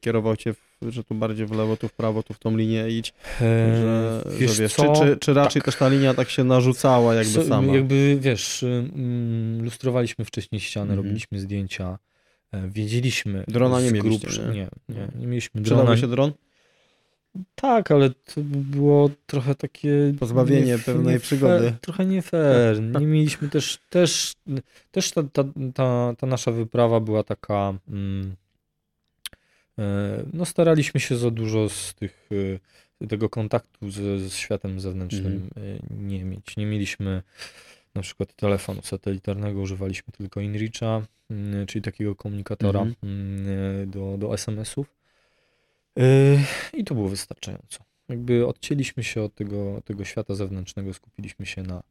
[0.00, 2.88] kierował cię, w, że tu bardziej w lewo, tu w prawo, tu w tą linię
[2.88, 5.64] idź, że, wiesz że wiesz, czy, czy, czy raczej Tak.
[5.66, 7.74] też ta linia tak się narzucała jakby So- sama?
[7.74, 11.06] Jakby wiesz, mm, lustrowaliśmy wcześniej ścianę, Mhm.
[11.06, 11.98] robiliśmy zdjęcia,
[12.52, 13.44] e, wiedzieliśmy.
[13.48, 14.68] Drona nie grubsza- nie?
[14.88, 15.82] Nie, nie, nie mieliśmy drona.
[15.82, 16.32] Przydałby się dron?
[17.54, 20.14] Tak, ale to by było trochę takie.
[20.20, 21.64] Pozbawienie nie- pewnej nie przygody.
[21.70, 22.82] Fair, trochę nie fair.
[23.00, 23.78] Nie mieliśmy też.
[23.90, 24.34] Też,
[24.90, 27.74] też ta, ta, ta, ta nasza wyprawa była taka.
[27.88, 28.34] Mm,
[29.78, 32.28] e, no, staraliśmy się za dużo z tych,
[33.02, 35.60] e, tego kontaktu z, z światem zewnętrznym e,
[36.00, 36.56] nie mieć.
[36.56, 37.22] Nie mieliśmy
[37.94, 42.96] na przykład telefonu satelitarnego, używaliśmy tylko InReacha, mm, czyli takiego komunikatora Mhm.
[43.02, 44.99] mm, do, do SMS-ów.
[45.96, 46.38] Yy,
[46.72, 47.84] I to było wystarczająco.
[48.08, 51.82] Jakby odcięliśmy się od tego, tego świata zewnętrznego, skupiliśmy się na,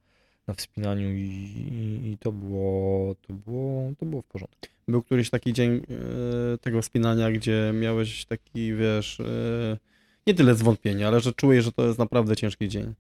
[0.47, 4.67] na wspinaniu i, i, i to, było, to, było, to było w porządku.
[4.87, 9.77] Był któryś taki dzień e, tego spinania, gdzie miałeś taki, wiesz, e,
[10.27, 12.93] nie tyle zwątpienie, ale że czułeś, że to jest naprawdę ciężki dzień.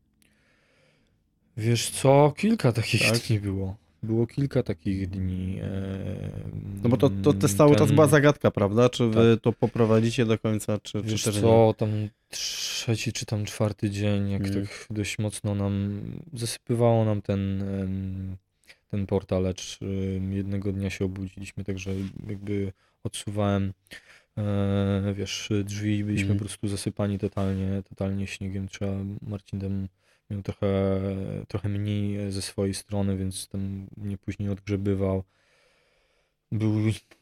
[1.57, 3.19] Wiesz co, kilka takich Tak?
[3.19, 3.75] dni było.
[4.03, 5.59] Było kilka takich dni.
[6.83, 8.89] No bo to, to też cały czas ten- była zagadka, prawda?
[8.89, 11.41] Czy wy to poprowadzicie do końca, czy, czy Wiesz też nie?
[11.41, 11.89] co, tam
[12.29, 14.53] trzeci czy tam czwarty dzień, jak Mm.
[14.65, 16.01] tak dość mocno nam
[16.33, 17.63] zasypywało nam ten,
[18.91, 19.79] ten portal, lecz
[20.31, 21.91] jednego dnia się obudziliśmy, także
[22.29, 22.71] jakby
[23.03, 23.73] odsuwałem
[24.37, 26.37] e, wiesz, drzwi, byliśmy Mm.
[26.37, 28.67] po prostu zasypani totalnie, totalnie śniegiem.
[28.67, 28.91] Trzeba,
[29.21, 29.59] Marcin
[30.29, 31.01] miał trochę,
[31.47, 35.23] trochę mniej ze swojej strony, więc tam mnie później odgrzebywał.
[36.51, 36.71] Był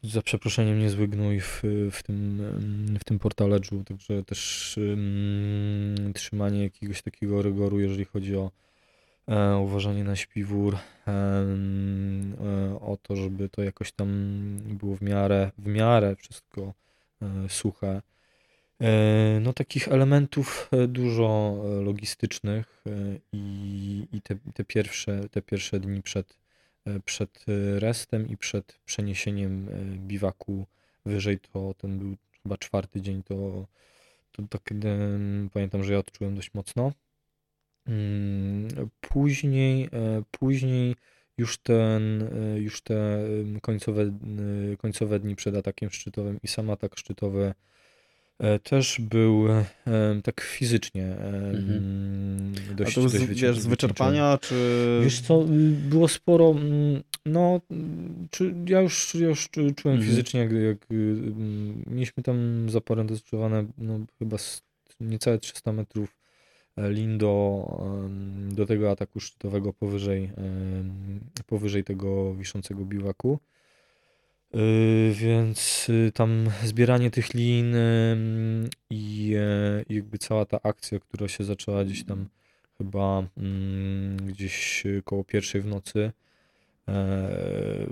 [0.02, 2.42] za przeproszeniem niezły gnój w, w, tym,
[3.00, 8.50] w tym portaledżu, także też em, trzymanie jakiegoś takiego rygoru, jeżeli chodzi o
[9.28, 14.08] e, uważanie na śpiwór, em, e, o to, żeby to jakoś tam
[14.64, 16.74] było w miarę, w miarę wszystko
[17.22, 18.02] e, suche.
[18.82, 22.84] E, No takich elementów e, dużo e, logistycznych
[23.32, 26.38] i, i te, te, pierwsze, te pierwsze dni przed,
[27.04, 27.44] przed
[27.78, 29.68] restem i przed przeniesieniem
[30.08, 30.66] biwaku
[31.06, 33.66] wyżej, to ten był chyba czwarty dzień, to,
[34.32, 34.62] to tak
[35.52, 36.92] pamiętam, że ja odczułem dość mocno.
[37.86, 38.68] Mm,
[39.00, 39.88] Później,
[40.30, 40.96] później
[41.38, 43.18] już ten, już te
[43.62, 44.18] końcowe,
[44.78, 47.54] końcowe dni przed atakiem szczytowym i sam atak szczytowy
[48.62, 49.64] też był e,
[50.24, 51.16] tak fizycznie
[51.54, 52.52] Mhm.
[52.70, 55.00] A dość, to dość z, wiesz, z wyczerpania, czy...
[55.02, 55.46] Wiesz co, y,
[55.90, 57.60] było sporo, mm, no,
[58.30, 60.10] czy ja już, ja już czu- czułem Mhm.
[60.10, 64.36] fizycznie, jak, jak y, mm, mieliśmy tam zaparętowane, no chyba
[65.00, 66.16] niecałe 300 metrów
[66.76, 67.64] e, lin do,
[68.50, 70.30] do tego ataku szczytowego powyżej,
[71.46, 73.38] powyżej tego wiszącego biwaku.
[74.54, 77.76] Y, Więc y, tam zbieranie tych lin
[78.90, 82.28] i e, i jakby cała ta akcja, która się zaczęła gdzieś tam
[82.78, 86.12] chyba mm, gdzieś y, koło pierwszej w nocy.
[86.88, 87.86] E,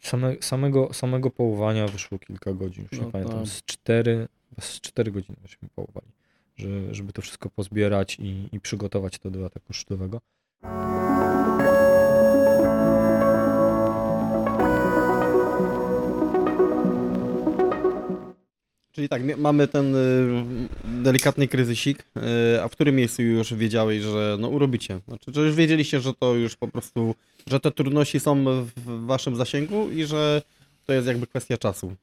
[0.00, 3.48] same, samego, samego połowania wyszło kilka godzin, już No nie pamiętam, tak.
[3.48, 4.28] z cztery,
[4.60, 6.08] z cztery godziny żeśmy połowali,
[6.56, 10.20] że, żeby to wszystko pozbierać i, i przygotować to do ataku szczytowego.
[18.96, 20.44] Czyli tak, mamy ten y,
[20.84, 22.04] delikatny kryzysik,
[22.56, 25.00] y, a w którym miejscu już wiedziałeś, że no urobicie?
[25.08, 27.14] Znaczy, że już wiedzieliście, że to już po prostu,
[27.46, 28.44] że te trudności są
[28.76, 30.42] w waszym zasięgu i że
[30.86, 31.96] to jest jakby kwestia czasu.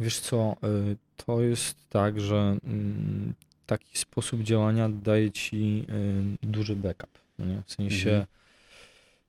[0.00, 0.56] Wiesz co,
[0.92, 0.96] y,
[1.26, 3.34] to jest tak, że mm,
[3.66, 5.84] taki sposób działania daje ci
[6.42, 7.10] duży backup.
[7.38, 7.62] No nie?
[7.66, 8.26] W sensie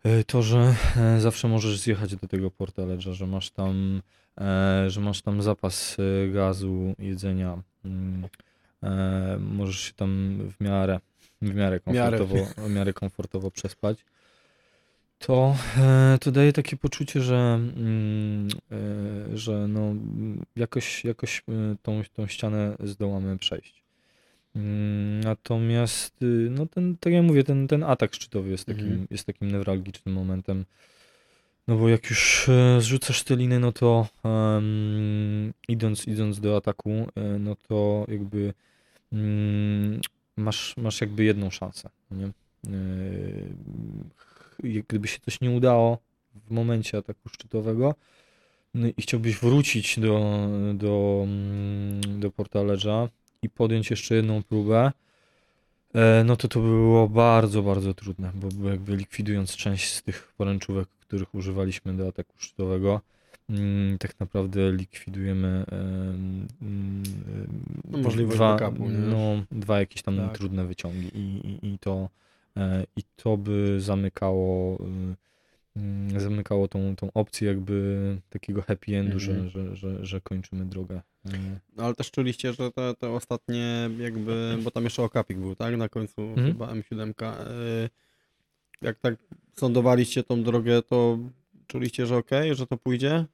[0.05, 0.75] y, to, że
[1.19, 4.01] zawsze możesz zjechać do tego portaledża, że masz tam,
[4.87, 8.27] że masz tam zapas e, gazu, jedzenia, mm,
[8.83, 10.99] e, możesz się tam w miarę,
[11.41, 14.05] w miarę komfortowo, w miarę komfortowo przespać.
[15.19, 18.47] To, e, to daje takie poczucie, że, mm,
[19.31, 19.95] e, że no,
[20.55, 23.85] jakoś, jakoś e, tą, tą ścianę zdołamy przejść.
[24.55, 29.07] Mm, Natomiast, y, no ten, tak jak mówię, ten, ten atak szczytowy jest takim, Mhm.
[29.11, 30.65] jest takim newralgicznym momentem.
[31.67, 36.89] No bo jak już e, zrzucasz te liny, no to em, idąc, idąc do ataku,
[37.15, 38.53] e, no to jakby
[39.13, 40.01] mm,
[40.37, 41.89] masz, masz jakby jedną szansę.
[42.11, 42.31] no Nie?
[44.63, 45.97] Jak gdyby się coś nie udało
[46.47, 47.95] w momencie ataku szczytowego
[48.75, 53.09] no i chciałbyś wrócić do, do, mm, do portalerza
[53.41, 54.91] i podjąć jeszcze jedną próbę,
[56.25, 61.35] no to to było bardzo, bardzo trudne, bo jakby likwidując część z tych poręczówek, których
[61.35, 63.01] używaliśmy do ataku szczytowego,
[63.49, 67.03] mm, tak naprawdę likwidujemy em, mm,
[67.91, 68.97] No, możliwość dwa, backupu, nie?
[68.97, 70.37] no, dwa jakieś tam Tak.
[70.37, 72.09] trudne wyciągi i, i, i, to,
[72.57, 75.15] e, i to by zamykało mm,
[76.19, 79.19] zamykało tą, tą opcję jakby takiego happy endu, Mhm.
[79.19, 81.01] że, że, że, że kończymy drogę.
[81.77, 85.77] No, ale też czuliście, że te, te ostatnie jakby, bo tam jeszcze okapik był, tak?
[85.77, 86.47] Na końcu Mhm.
[86.47, 87.09] chyba M7.
[87.31, 87.89] y,
[88.81, 89.15] Jak tak
[89.53, 91.17] sądowaliście tą drogę, to
[91.67, 93.25] czuliście, że okej, że to pójdzie?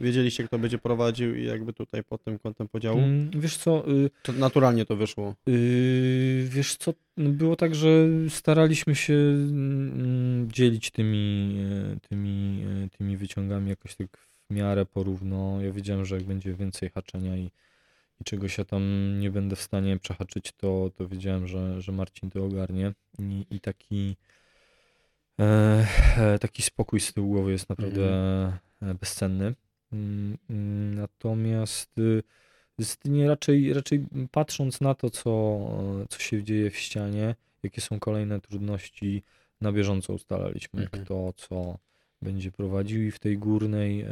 [0.00, 2.98] Wiedzieliście, kto będzie prowadził i jakby tutaj pod tym kątem podziału?
[2.98, 5.34] Mm, Wiesz co, y, To naturalnie to wyszło.
[5.46, 7.88] Yy, wiesz co, było tak, że
[8.28, 11.56] staraliśmy się mm, dzielić tymi,
[11.94, 14.08] e, tymi, e, tymi wyciągami jakoś tak
[14.50, 15.60] w miarę porówno.
[15.62, 17.50] Ja wiedziałem, że jak będzie więcej haczenia i,
[18.20, 22.30] i czegoś ja tam nie będę w stanie przehaczyć, to, to wiedziałem, że, że Marcin
[22.30, 24.16] to ogarnie i, i taki,
[25.40, 25.86] e,
[26.16, 28.04] e, taki spokój z tyłu głowy jest naprawdę
[28.82, 29.54] e, bezcenny.
[29.92, 32.22] Mm, mm, Natomiast y,
[32.78, 35.58] Zdecydowanie raczej, raczej patrząc na to, co,
[36.08, 39.22] co się dzieje w ścianie, jakie są kolejne trudności,
[39.60, 41.04] na bieżąco ustalaliśmy, Mhm.
[41.04, 41.78] kto co
[42.22, 44.08] będzie prowadził i w tej górnej e,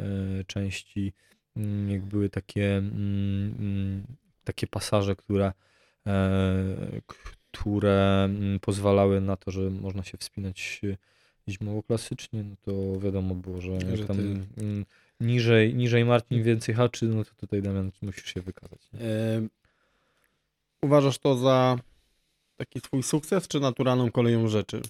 [0.47, 1.13] części
[1.57, 4.03] mm, jak były takie, mm, mm,
[4.43, 5.53] takie pasaże, które,
[6.07, 7.01] e,
[7.51, 8.29] które
[8.61, 10.97] pozwalały na to, że można się wspinać e,
[11.51, 14.85] zimowo klasycznie, no to wiadomo było, że Że tam ty-
[15.19, 18.79] niżej, niżej Marcin więcej haczy, no to tutaj Damian musisz się wykazać.
[20.81, 21.77] Uważasz to za
[22.57, 24.81] taki swój sukces, czy naturalną koleją rzeczy?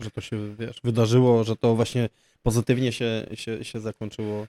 [0.00, 2.08] Że to się, wiesz, wydarzyło, że to właśnie
[2.42, 4.46] pozytywnie się, się, się zakończyło.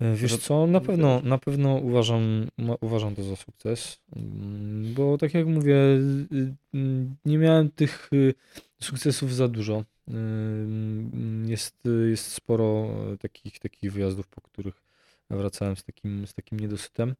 [0.00, 2.46] E, Wiesz co, na pewno, na pewno uważam,
[2.80, 8.34] uważam to za sukces, mm, bo tak jak mówię, y, y, nie miałem tych y,
[8.82, 9.84] sukcesów za dużo.
[10.08, 11.76] Mm, Jest,
[12.10, 14.82] jest sporo e, takich, takich wyjazdów, po których
[15.30, 17.14] wracałem z takim, z takim niedosytem.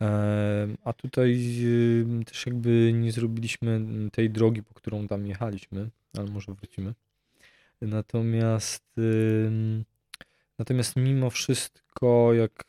[0.00, 1.40] E, A tutaj
[2.26, 3.80] też jakby nie zrobiliśmy
[4.12, 6.94] tej drogi, po którą tam jechaliśmy, ale może wrócimy.
[7.86, 8.84] Natomiast
[10.58, 12.64] Natomiast mimo wszystko, jak,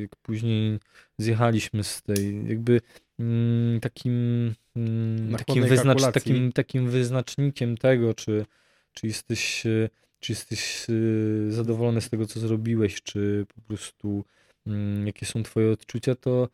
[0.00, 0.78] jak później
[1.18, 2.80] zjechaliśmy z tej, jakby
[3.18, 8.46] mm, takim, mm, takim, wyznacz, takim, takim wyznacznikiem tego, czy,
[8.92, 9.90] czy jesteś, y,
[10.20, 14.24] czy jesteś y, zadowolony z tego, co zrobiłeś, czy po prostu
[14.66, 16.48] mm, jakie są twoje odczucia, to,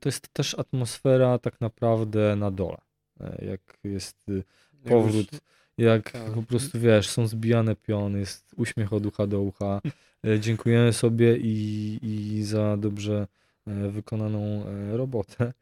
[0.00, 2.78] to jest też atmosfera tak naprawdę na dole.
[3.20, 4.44] E, Jak jest y,
[4.84, 5.28] powrót,
[5.78, 6.32] jak Tak.
[6.32, 9.80] po prostu wiesz, są zbijane piony, jest uśmiech od ucha do ucha.
[10.26, 13.26] E, Dziękujemy sobie i, i za dobrze
[13.66, 15.52] e, wykonaną e, robotę.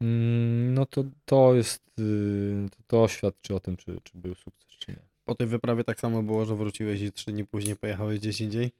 [0.00, 4.68] Mm, No to to jest, y, to, to świadczy o tym, czy, czy był sukces,
[4.78, 4.98] czy nie.
[5.24, 8.70] Po tej wyprawie tak samo było, że wróciłeś i trzy dni później pojechałeś gdzieś indziej?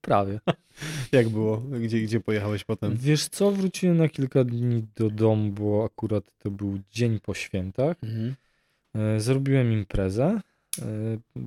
[0.00, 0.40] Prawie.
[1.12, 1.56] Jak było?
[1.58, 2.96] Gdzie, gdzie pojechałeś potem?
[2.96, 7.96] Wiesz co, wróciłem na kilka dni do domu, bo akurat to był dzień po świętach.
[8.02, 8.34] Mhm.
[8.96, 10.40] E, Zrobiłem imprezę,
[10.82, 10.84] e,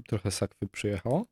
[0.08, 1.26] trochę sakwy przyjechało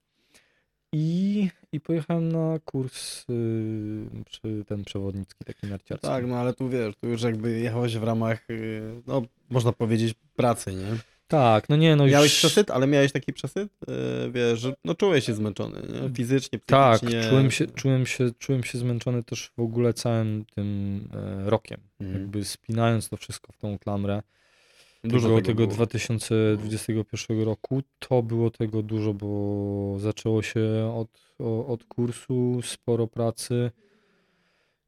[0.94, 6.08] i, i pojechałem na kurs y, przy ten przewodnicki taki narciarski.
[6.08, 10.16] Tak, no ale tu wiesz, tu już jakby jechałeś w ramach, y, no można powiedzieć,
[10.36, 10.98] pracy, nie?
[11.28, 12.14] Tak, no nie, no już...
[12.14, 16.16] Miałeś przesyt, ale miałeś taki przesyt, yy, wiesz, że no czułeś się zmęczony, nie?
[16.16, 17.30] fizycznie, Tak, psychicznie.
[17.30, 21.80] czułem się, czułem, się, czułem się zmęczony też w ogóle całym tym e, rokiem.
[22.00, 22.22] Mhm.
[22.22, 24.22] Jakby spinając to wszystko w tą klamrę.
[25.08, 25.76] Dużo tego, tego tego było.
[25.76, 33.72] 2021 roku, to było tego dużo, bo zaczęło się od, o- od kursu, sporo pracy.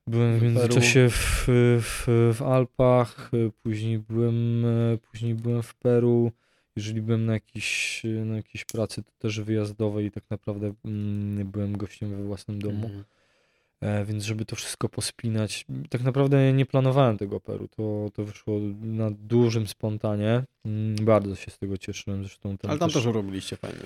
[0.08, 1.46] Byłem w międzyczasie w,
[1.82, 2.06] w,
[2.38, 3.32] w Alpach,
[3.64, 4.64] później byłem,
[5.12, 6.32] później byłem w Peru.
[6.76, 11.78] Jeżeli byłem na jakiejś, na jakiejś pracy, to też wyjazdowej i tak naprawdę mm, byłem
[11.78, 12.86] gościem we własnym domu.
[12.86, 13.04] Mhm.
[13.81, 17.68] E, więc żeby to wszystko pospinać, tak naprawdę nie planowałem tego Peru.
[17.68, 20.43] To, to wyszło na dużym spontanie.
[20.65, 22.23] Mm, Bardzo się z tego cieszyłem.
[22.23, 23.80] Zresztą tam Ale tam też też robiliście fajnie.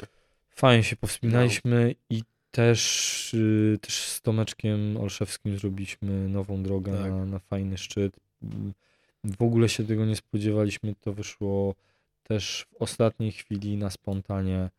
[0.50, 7.12] fajnie się powspinaliśmy i też, y, też z Tomeczkiem Olszewskim zrobiliśmy nową drogę Tak.
[7.12, 8.20] na, na fajny szczyt.
[9.24, 10.96] W ogóle się tego nie spodziewaliśmy.
[11.02, 11.76] To wyszło
[12.24, 14.70] też w ostatniej chwili na spontanie.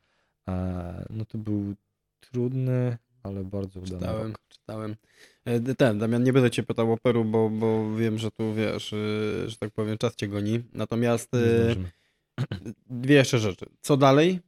[0.49, 1.74] E, No to był
[2.20, 4.41] trudny, ale bardzo udany Czytałem, rok.
[4.49, 4.97] czytałem.
[5.45, 8.93] E, Ten, Damian, nie będę cię pytał o Peru, bo, bo wiem, że tu wiesz,
[8.93, 10.63] y, że tak powiem, czas cię goni.
[10.73, 11.29] Natomiast
[11.63, 11.91] zdążymy.
[12.91, 13.67] dwie jeszcze rzeczy.
[13.81, 14.41] Co dalej?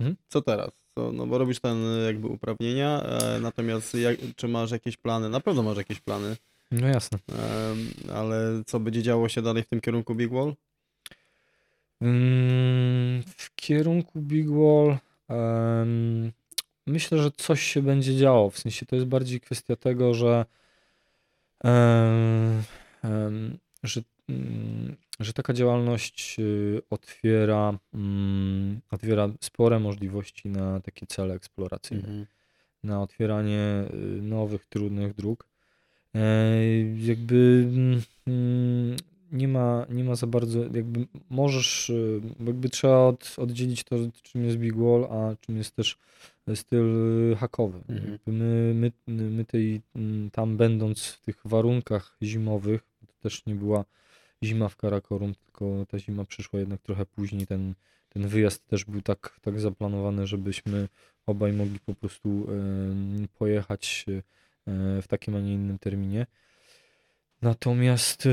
[0.00, 0.16] Mhm.
[0.28, 0.70] Co teraz?
[0.94, 5.28] Co, no bo robisz ten jakby uprawnienia, e, natomiast jak, czy masz jakieś plany?
[5.28, 6.36] Na pewno masz jakieś plany,
[6.70, 7.18] No jasne.
[8.14, 10.54] ale co będzie działo się dalej w tym kierunku Big Wall?
[12.00, 14.98] Mm, W kierunku Big Wall
[15.28, 16.32] em,
[16.86, 18.50] myślę, że coś się będzie działo.
[18.50, 20.44] W sensie to jest bardziej kwestia tego, że,
[23.82, 32.08] że, mm, że taka działalność y, otwiera, mm, otwiera spore możliwości na takie cele eksploracyjne
[32.08, 32.26] Mhm.
[32.84, 35.48] na otwieranie y, nowych, trudnych dróg.
[36.14, 36.20] E,
[36.96, 37.68] Jakby
[38.26, 38.96] mm,
[39.32, 44.44] nie ma, nie ma za bardzo, jakby możesz, y, jakby trzeba od, oddzielić to, czym
[44.44, 45.98] jest Big Wall, a czym jest też
[46.54, 47.80] styl y, hakowy.
[47.88, 48.18] Mhm.
[48.26, 53.84] My, my, my tej, mm, tam będąc w tych warunkach zimowych, to też nie była
[54.44, 57.46] zima w Karakorum, tylko ta zima przyszła jednak trochę później.
[57.46, 57.74] Ten,
[58.08, 60.88] ten wyjazd też był tak, tak zaplanowany, żebyśmy
[61.26, 62.46] obaj mogli po prostu
[63.38, 64.06] pojechać
[64.66, 66.26] e, w takim, a nie innym terminie.
[67.42, 68.28] Natomiast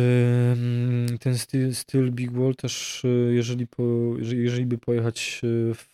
[1.19, 3.83] ten styl, styl Big Wall też, e, jeżeli, po,
[4.19, 5.87] jeżeli, by pojechać e, w,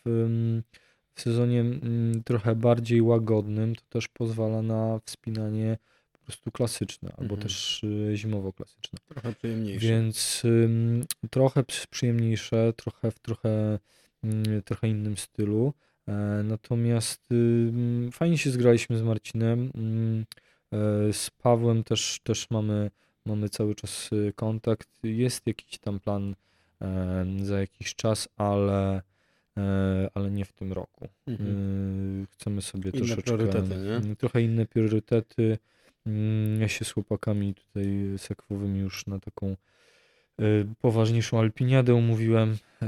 [1.18, 5.78] w sezonie mm, trochę bardziej łagodnym, to też pozwala na wspinanie
[6.14, 7.42] po prostu klasyczne, albo Mhm.
[7.42, 7.82] też
[8.14, 9.00] e, zimowo klasyczne.
[9.10, 9.88] Trochę przyjemniejsze.
[9.88, 13.80] Więc ym, trochę przy- przyjemniejsze, trochę w trochę,
[14.24, 15.74] mm, trochę innym stylu.
[16.08, 16.14] E,
[16.44, 17.22] natomiast
[18.12, 19.72] fajnie się zgraliśmy z Marcinem.
[19.76, 20.26] ym,
[20.74, 22.92] e, z Pawłem też, też mamy,
[23.26, 24.90] mamy cały czas y, kontakt.
[25.04, 26.36] Jest jakiś tam plan
[27.44, 29.02] za jakiś czas, ale,
[30.14, 31.08] ale nie w tym roku.
[31.28, 31.50] Mhm.
[32.24, 33.60] Y, Chcemy sobie Inne troszeczkę.
[33.98, 35.58] mm, Trochę inne priorytety.
[36.06, 37.86] Mm, Ja się z chłopakami tutaj
[38.18, 39.56] sekwowymi już na taką
[40.42, 42.86] y, poważniejszą alpiniadę umówiłem e,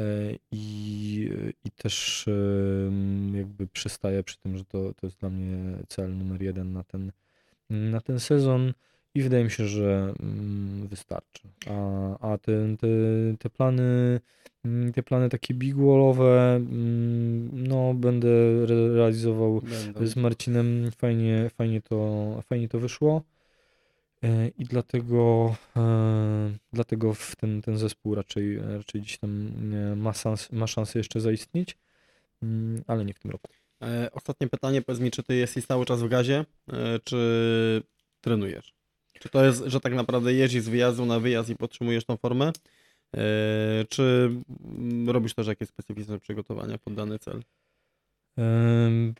[0.52, 1.30] i,
[1.66, 2.32] i też e,
[2.88, 6.84] mm, jakby przystaję przy tym, że to, to jest dla mnie cel numer jeden na
[6.84, 7.12] ten,
[7.70, 8.74] na ten sezon
[9.20, 11.48] i wydaje mi się, że mm, wystarczy.
[11.70, 12.88] A, a te, te,
[13.40, 14.20] te plany
[14.66, 18.28] mm, te plany takie big wallowe, mm, no będę
[18.64, 20.08] re- realizował Będą.
[20.08, 23.24] z Marcinem fajnie, fajnie, to, fajnie to wyszło.
[24.24, 29.52] E, I dlatego, e, dlatego w ten, ten zespół raczej, raczej gdzieś tam
[29.98, 31.78] ma, szans, ma szansę jeszcze zaistnieć,
[32.88, 33.52] ale nie w tym roku.
[33.82, 36.46] E, Ostatnie pytanie, powiedz mi, czy ty jesteś cały czas w gazie,
[37.04, 37.82] czy
[38.22, 38.79] trenujesz?
[39.20, 42.52] Czy to jest, że tak naprawdę jeździsz z wyjazdu na wyjazd i podtrzymujesz tą formę?
[43.18, 43.22] E,
[43.90, 44.30] Czy
[45.08, 47.42] robisz też jakieś specyficzne przygotowania pod dany cel?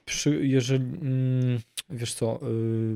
[0.06, 1.60] Przy, jeżeli, mm,
[1.90, 2.96] wiesz co, y,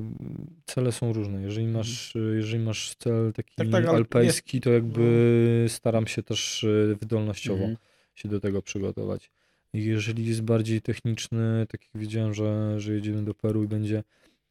[0.66, 1.42] cele są różne.
[1.42, 6.64] Jeżeli masz, y, jeżeli masz cel taki Tak, tak, alpejski, to jakby staram się też
[6.64, 7.76] y, wydolnościowo Mhm.
[8.14, 9.30] się do tego przygotować.
[9.72, 14.02] Jeżeli jest bardziej techniczny, tak jak wiedziałem, że, że jedziemy do Peru i będzie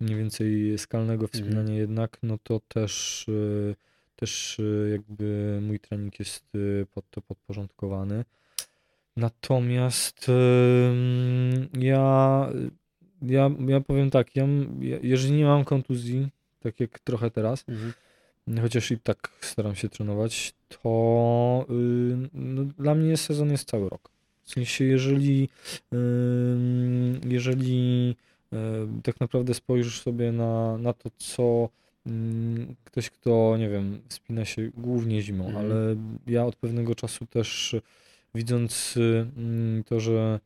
[0.03, 3.75] mniej więcej skalnego wspinania jednak, no to też, y,
[4.15, 8.25] też y, jakby mój trening jest y, pod to podporządkowany.
[9.17, 10.31] Natomiast
[11.79, 12.49] ja,
[13.21, 14.45] ja, ja powiem tak, ja,
[15.01, 16.27] jeżeli nie mam kontuzji,
[16.59, 17.93] tak jak trochę teraz, Mhm.
[18.61, 21.65] chociaż i tak staram się trenować, to
[22.33, 24.09] no, dla mnie sezon jest cały rok.
[24.43, 25.49] W sensie, jeżeli,
[27.25, 28.15] jeżeli
[29.03, 31.69] tak naprawdę spojrzysz sobie na, na to, co
[32.07, 35.65] ym, ktoś, kto, nie wiem, wspina się głównie zimą, Mhm.
[35.65, 35.95] ale
[36.27, 37.75] ja od pewnego czasu też
[38.35, 38.95] widząc
[39.37, 40.39] mm, to, że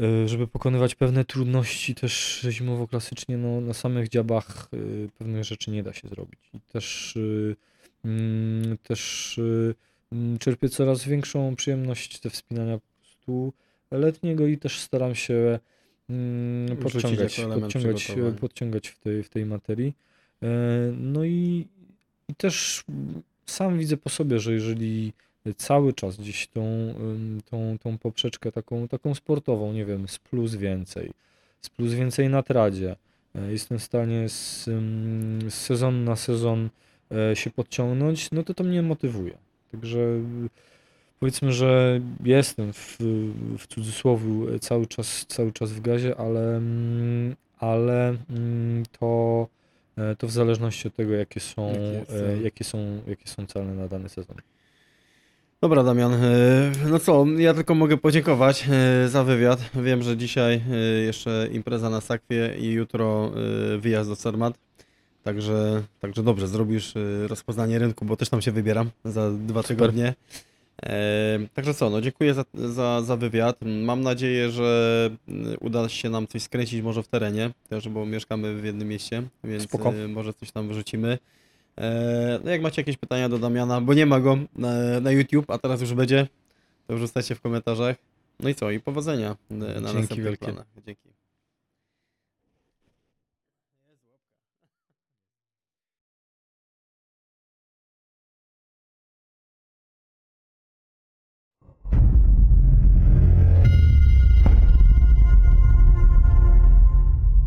[0.00, 5.70] y, żeby pokonywać pewne trudności też zimowo klasycznie, no na samych dziabach y, pewnych rzeczy
[5.70, 6.40] nie da się zrobić.
[6.54, 7.56] I też, y,
[8.04, 9.40] mm, też
[10.12, 13.52] mm, czerpię coraz większą przyjemność ze wspinania po prostu
[13.90, 15.58] letniego i też staram się
[16.10, 19.94] mm, podciągać, podciągać, podciągać w tej, w tej materii.
[20.42, 20.48] E,
[20.96, 21.66] No i,
[22.28, 22.84] i też
[23.46, 25.12] sam widzę po sobie, że jeżeli
[25.56, 26.94] cały czas gdzieś tą,
[27.50, 31.10] tą, tą poprzeczkę taką, taką sportową, nie wiem, z plus więcej,
[31.60, 32.96] z plus więcej na tradzie,
[33.34, 34.64] e, jestem w stanie z,
[35.48, 36.68] z sezonu na sezon
[37.10, 39.38] e, się podciągnąć, no to to mnie motywuje.
[39.72, 40.20] Także
[41.24, 42.96] powiedzmy, że jestem w,
[43.58, 49.46] w cudzysłowie cały czas, cały czas w gazie, ale, mm, ale mm, to,
[49.96, 52.42] e, to w zależności od tego, jakie są, e, cel.
[52.42, 54.36] jakie są, jakie są cele na dany sezon.
[55.60, 56.12] Dobra, Damian.
[56.14, 58.68] e, No co, ja tylko mogę podziękować
[59.06, 59.70] za wywiad.
[59.74, 60.62] Wiem, że dzisiaj
[61.06, 63.32] jeszcze impreza na Sakwie i jutro
[63.78, 64.54] wyjazd do Cermat.
[65.22, 66.94] Także, także dobrze, zrobisz
[67.26, 69.76] rozpoznanie rynku, bo też tam się wybieram za dwa Super.
[69.76, 70.14] tygodnie.
[71.54, 73.56] Także co, no dziękuję za, za, za wywiad.
[73.84, 78.54] Mam nadzieję, że mm, uda się nam coś skręcić może w terenie, też bo mieszkamy
[78.54, 79.94] w jednym mieście, więc Spoko.
[79.94, 81.18] e, może coś tam wyrzucimy.
[81.78, 85.50] E, No jak macie jakieś pytania do Damiana, bo nie ma go na, na YouTube,
[85.50, 86.26] a teraz już będzie,
[86.86, 87.96] to wrzucajcie w komentarzach.
[88.40, 90.44] No i co, i powodzenia e, na Dzięki następnych wielkie.
[90.46, 90.66] planach.
[90.86, 91.13] Dzięki.